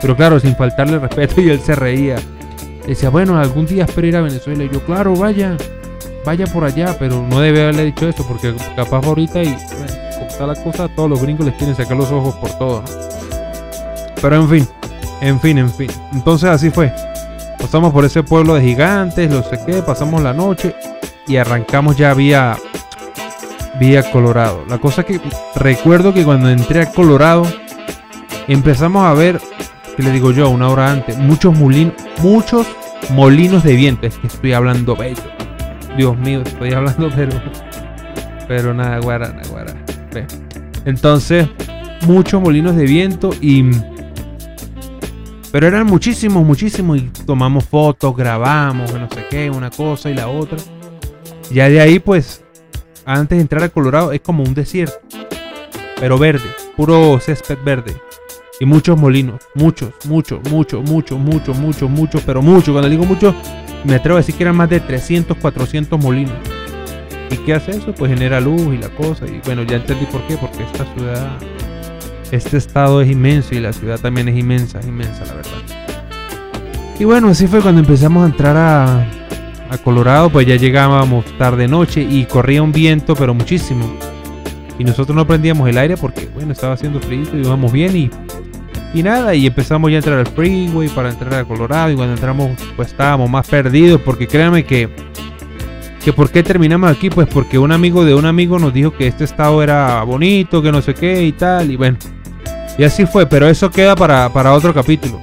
[0.00, 2.16] Pero claro, sin faltarle respeto, y él se reía.
[2.86, 4.64] Decía, bueno, algún día espero ir a Venezuela.
[4.64, 5.56] Y yo, claro, vaya,
[6.26, 10.46] vaya por allá, pero no debe haberle dicho eso, porque capaz ahorita y como está
[10.46, 12.82] la cosa, todos los gringos les quieren sacar los ojos por todo,
[14.20, 14.68] Pero en fin,
[15.20, 15.90] en fin, en fin.
[16.12, 16.92] Entonces así fue.
[17.62, 20.74] Pasamos por ese pueblo de gigantes, lo sé qué, pasamos la noche
[21.28, 22.58] y arrancamos ya vía
[23.78, 24.64] vía Colorado.
[24.68, 25.20] La cosa que
[25.54, 27.46] recuerdo que cuando entré a Colorado
[28.48, 29.40] empezamos a ver,
[29.96, 32.66] que le digo yo, una hora antes, muchos molinos, muchos
[33.10, 34.08] molinos de viento.
[34.08, 35.22] Es que estoy hablando bello.
[35.96, 37.40] Dios mío, estoy hablando pero
[38.48, 39.72] pero nada, guara, nada, guara.
[40.84, 41.48] Entonces,
[42.06, 43.62] muchos molinos de viento y
[45.52, 46.98] pero eran muchísimos, muchísimos.
[46.98, 50.56] Y tomamos fotos, grabamos, no sé qué, una cosa y la otra.
[51.52, 52.42] Ya de ahí, pues,
[53.04, 54.96] antes de entrar a Colorado, es como un desierto.
[56.00, 57.94] Pero verde, puro césped verde.
[58.60, 59.42] Y muchos molinos.
[59.54, 62.72] Muchos, muchos, muchos, muchos, muchos, muchos, muchos, pero muchos.
[62.72, 63.34] Cuando digo muchos,
[63.84, 66.34] me atrevo a decir que eran más de 300, 400 molinos.
[67.30, 67.94] ¿Y qué hace eso?
[67.94, 69.26] Pues genera luz y la cosa.
[69.26, 70.36] Y bueno, ya entendí por qué.
[70.36, 71.38] Porque esta ciudad
[72.32, 75.52] este estado es inmenso y la ciudad también es inmensa, inmensa la verdad.
[76.98, 79.06] Y bueno, así fue cuando empezamos a entrar a,
[79.84, 83.90] Colorado, pues ya llegábamos tarde noche y corría un viento, pero muchísimo.
[84.78, 88.10] Y nosotros no prendíamos el aire porque, bueno, estaba haciendo frío y íbamos bien y,
[88.92, 89.34] y nada.
[89.34, 91.90] Y empezamos ya a entrar al freeway para entrar a Colorado.
[91.90, 94.90] Y cuando entramos, pues estábamos más perdidos porque créanme que,
[96.04, 97.08] que ¿por qué terminamos aquí?
[97.08, 100.70] Pues porque un amigo de un amigo nos dijo que este estado era bonito, que
[100.70, 101.70] no sé qué y tal.
[101.70, 101.96] Y bueno,
[102.78, 105.20] y así fue, pero eso queda para, otro capítulo.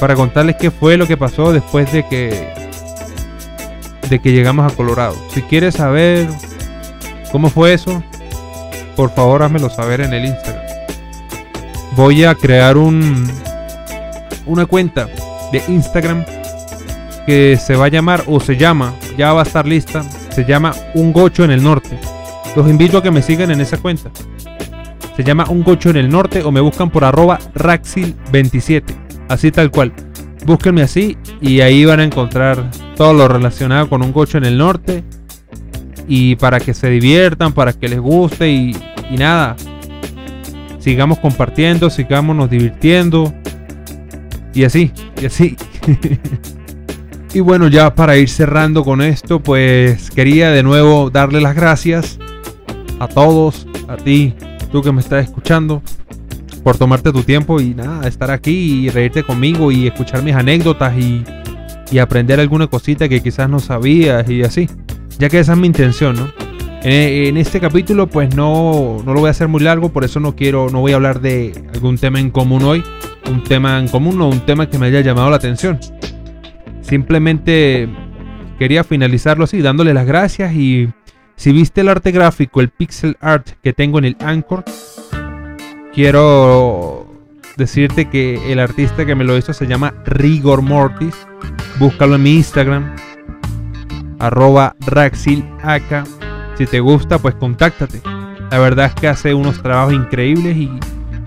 [0.00, 2.56] Para contarles qué fue lo que pasó después de que
[4.08, 5.14] de que llegamos a Colorado.
[5.34, 6.26] Si quieres saber
[7.30, 8.02] cómo fue eso,
[8.96, 10.64] por favor házmelo saber en el Instagram.
[11.94, 13.30] Voy a crear un
[14.46, 15.08] una cuenta
[15.52, 16.24] de Instagram
[17.26, 20.74] que se va a llamar o se llama, ya va a estar lista, se llama
[20.94, 21.98] Un Gocho en el Norte.
[22.56, 24.10] Los invito a que me sigan en esa cuenta.
[25.18, 28.84] Se llama Un Gocho en el Norte o me buscan por arroba Raxil27.
[29.28, 29.92] Así tal cual.
[30.46, 34.56] Búsquenme así y ahí van a encontrar todo lo relacionado con un gocho en el
[34.56, 35.02] norte.
[36.06, 38.76] Y para que se diviertan, para que les guste y,
[39.10, 39.56] y nada.
[40.78, 43.34] Sigamos compartiendo, sigamos nos divirtiendo.
[44.54, 45.56] Y así, y así.
[47.34, 52.20] y bueno, ya para ir cerrando con esto, pues quería de nuevo darle las gracias
[53.00, 54.32] a todos, a ti,
[54.68, 55.82] tú que me estás escuchando,
[56.62, 60.96] por tomarte tu tiempo y nada, estar aquí y reírte conmigo y escuchar mis anécdotas
[60.96, 61.24] y,
[61.98, 64.68] aprender alguna cosita que quizás no sabías y así.
[65.18, 66.28] Ya que esa es mi intención, ¿no?
[66.82, 70.36] En, este capítulo pues no, no lo voy a hacer muy largo, por eso no
[70.36, 72.84] quiero, no voy a hablar de algún tema en común hoy,
[73.30, 75.80] un tema en común o un tema que me haya llamado la atención.
[76.82, 77.88] Simplemente
[78.58, 80.90] quería finalizarlo así, dándole las gracias y
[81.38, 84.64] si viste el arte gráfico, el pixel art que tengo en el Anchor,
[85.94, 87.06] quiero
[87.56, 91.14] decirte que el artista que me lo hizo se llama Rigor Mortis.
[91.78, 92.96] Búscalo en mi Instagram,
[94.18, 94.74] arroba.
[96.56, 98.02] Si te gusta, pues contáctate.
[98.50, 100.68] La verdad es que hace unos trabajos increíbles y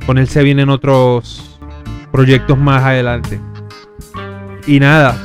[0.05, 1.57] con él se vienen otros
[2.11, 3.39] proyectos más adelante.
[4.67, 5.17] Y nada,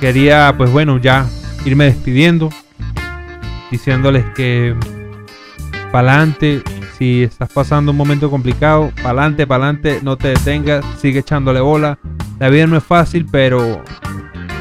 [0.00, 1.28] quería pues bueno ya
[1.64, 2.50] irme despidiendo
[3.70, 4.76] diciéndoles que
[5.92, 6.62] pa'lante,
[6.98, 11.98] si estás pasando un momento complicado, pa'lante, pa'lante, no te detengas, sigue echándole bola.
[12.38, 13.82] La vida no es fácil, pero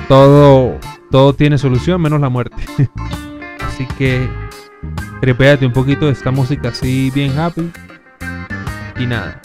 [0.07, 0.77] todo,
[1.11, 2.63] todo tiene solución, menos la muerte.
[3.67, 4.27] así que
[5.21, 7.71] prepárate un poquito de esta música así bien happy.
[8.99, 9.41] Y nada.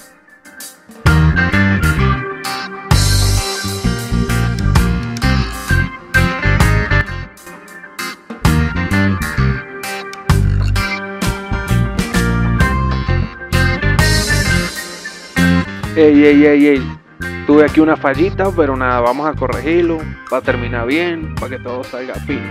[15.97, 16.99] Ey, ey, ey, ey.
[17.47, 21.85] Tuve aquí una fallita, pero nada, vamos a corregirlo para terminar bien, para que todo
[21.85, 22.43] salga fino.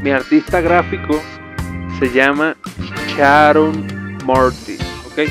[0.00, 1.20] Mi artista gráfico
[1.98, 2.56] se llama
[3.08, 5.28] Sharon Morty, ¿ok?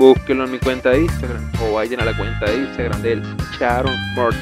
[0.00, 3.22] Búsquelo en mi cuenta de Instagram o vayan a la cuenta de Instagram de él,
[3.60, 4.38] Sharon Morty.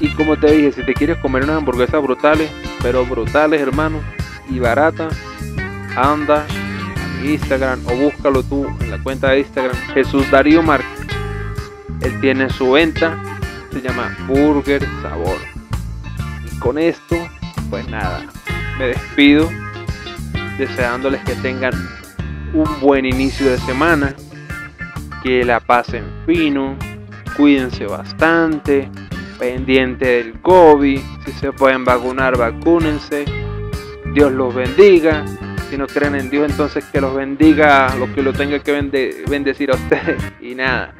[0.00, 2.50] Y como te dije, si te quieres comer unas hamburguesas brutales,
[2.82, 4.00] pero brutales, hermano,
[4.50, 5.16] y baratas,
[5.96, 6.44] anda
[7.24, 11.06] Instagram o búscalo tú en la cuenta de Instagram, Jesús Darío Márquez
[12.00, 13.18] él tiene su venta,
[13.72, 15.38] se llama Burger Sabor.
[16.44, 17.16] Y con esto,
[17.70, 18.24] pues nada,
[18.78, 19.48] me despido
[20.58, 21.72] deseándoles que tengan
[22.54, 24.14] un buen inicio de semana,
[25.22, 26.76] que la pasen fino,
[27.36, 28.88] cuídense bastante,
[29.38, 33.24] pendiente del COVID, si se pueden vacunar, vacúnense,
[34.14, 35.24] Dios los bendiga,
[35.68, 39.70] si no creen en Dios entonces que los bendiga, los que lo tengan que bendecir
[39.70, 40.94] a ustedes y nada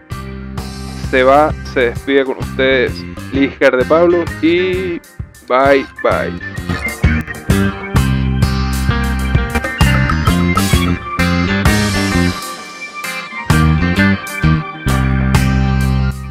[1.10, 2.92] se va, se despide con ustedes
[3.32, 5.00] Liger de Pablo y
[5.48, 6.36] bye bye.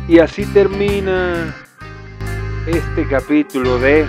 [0.08, 1.56] Y así termina
[2.68, 4.08] este capítulo de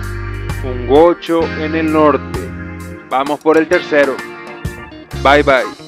[0.63, 2.46] Un Gocho en el Norte.
[3.09, 4.15] Vamos por el tercero.
[5.23, 5.86] Bye bye.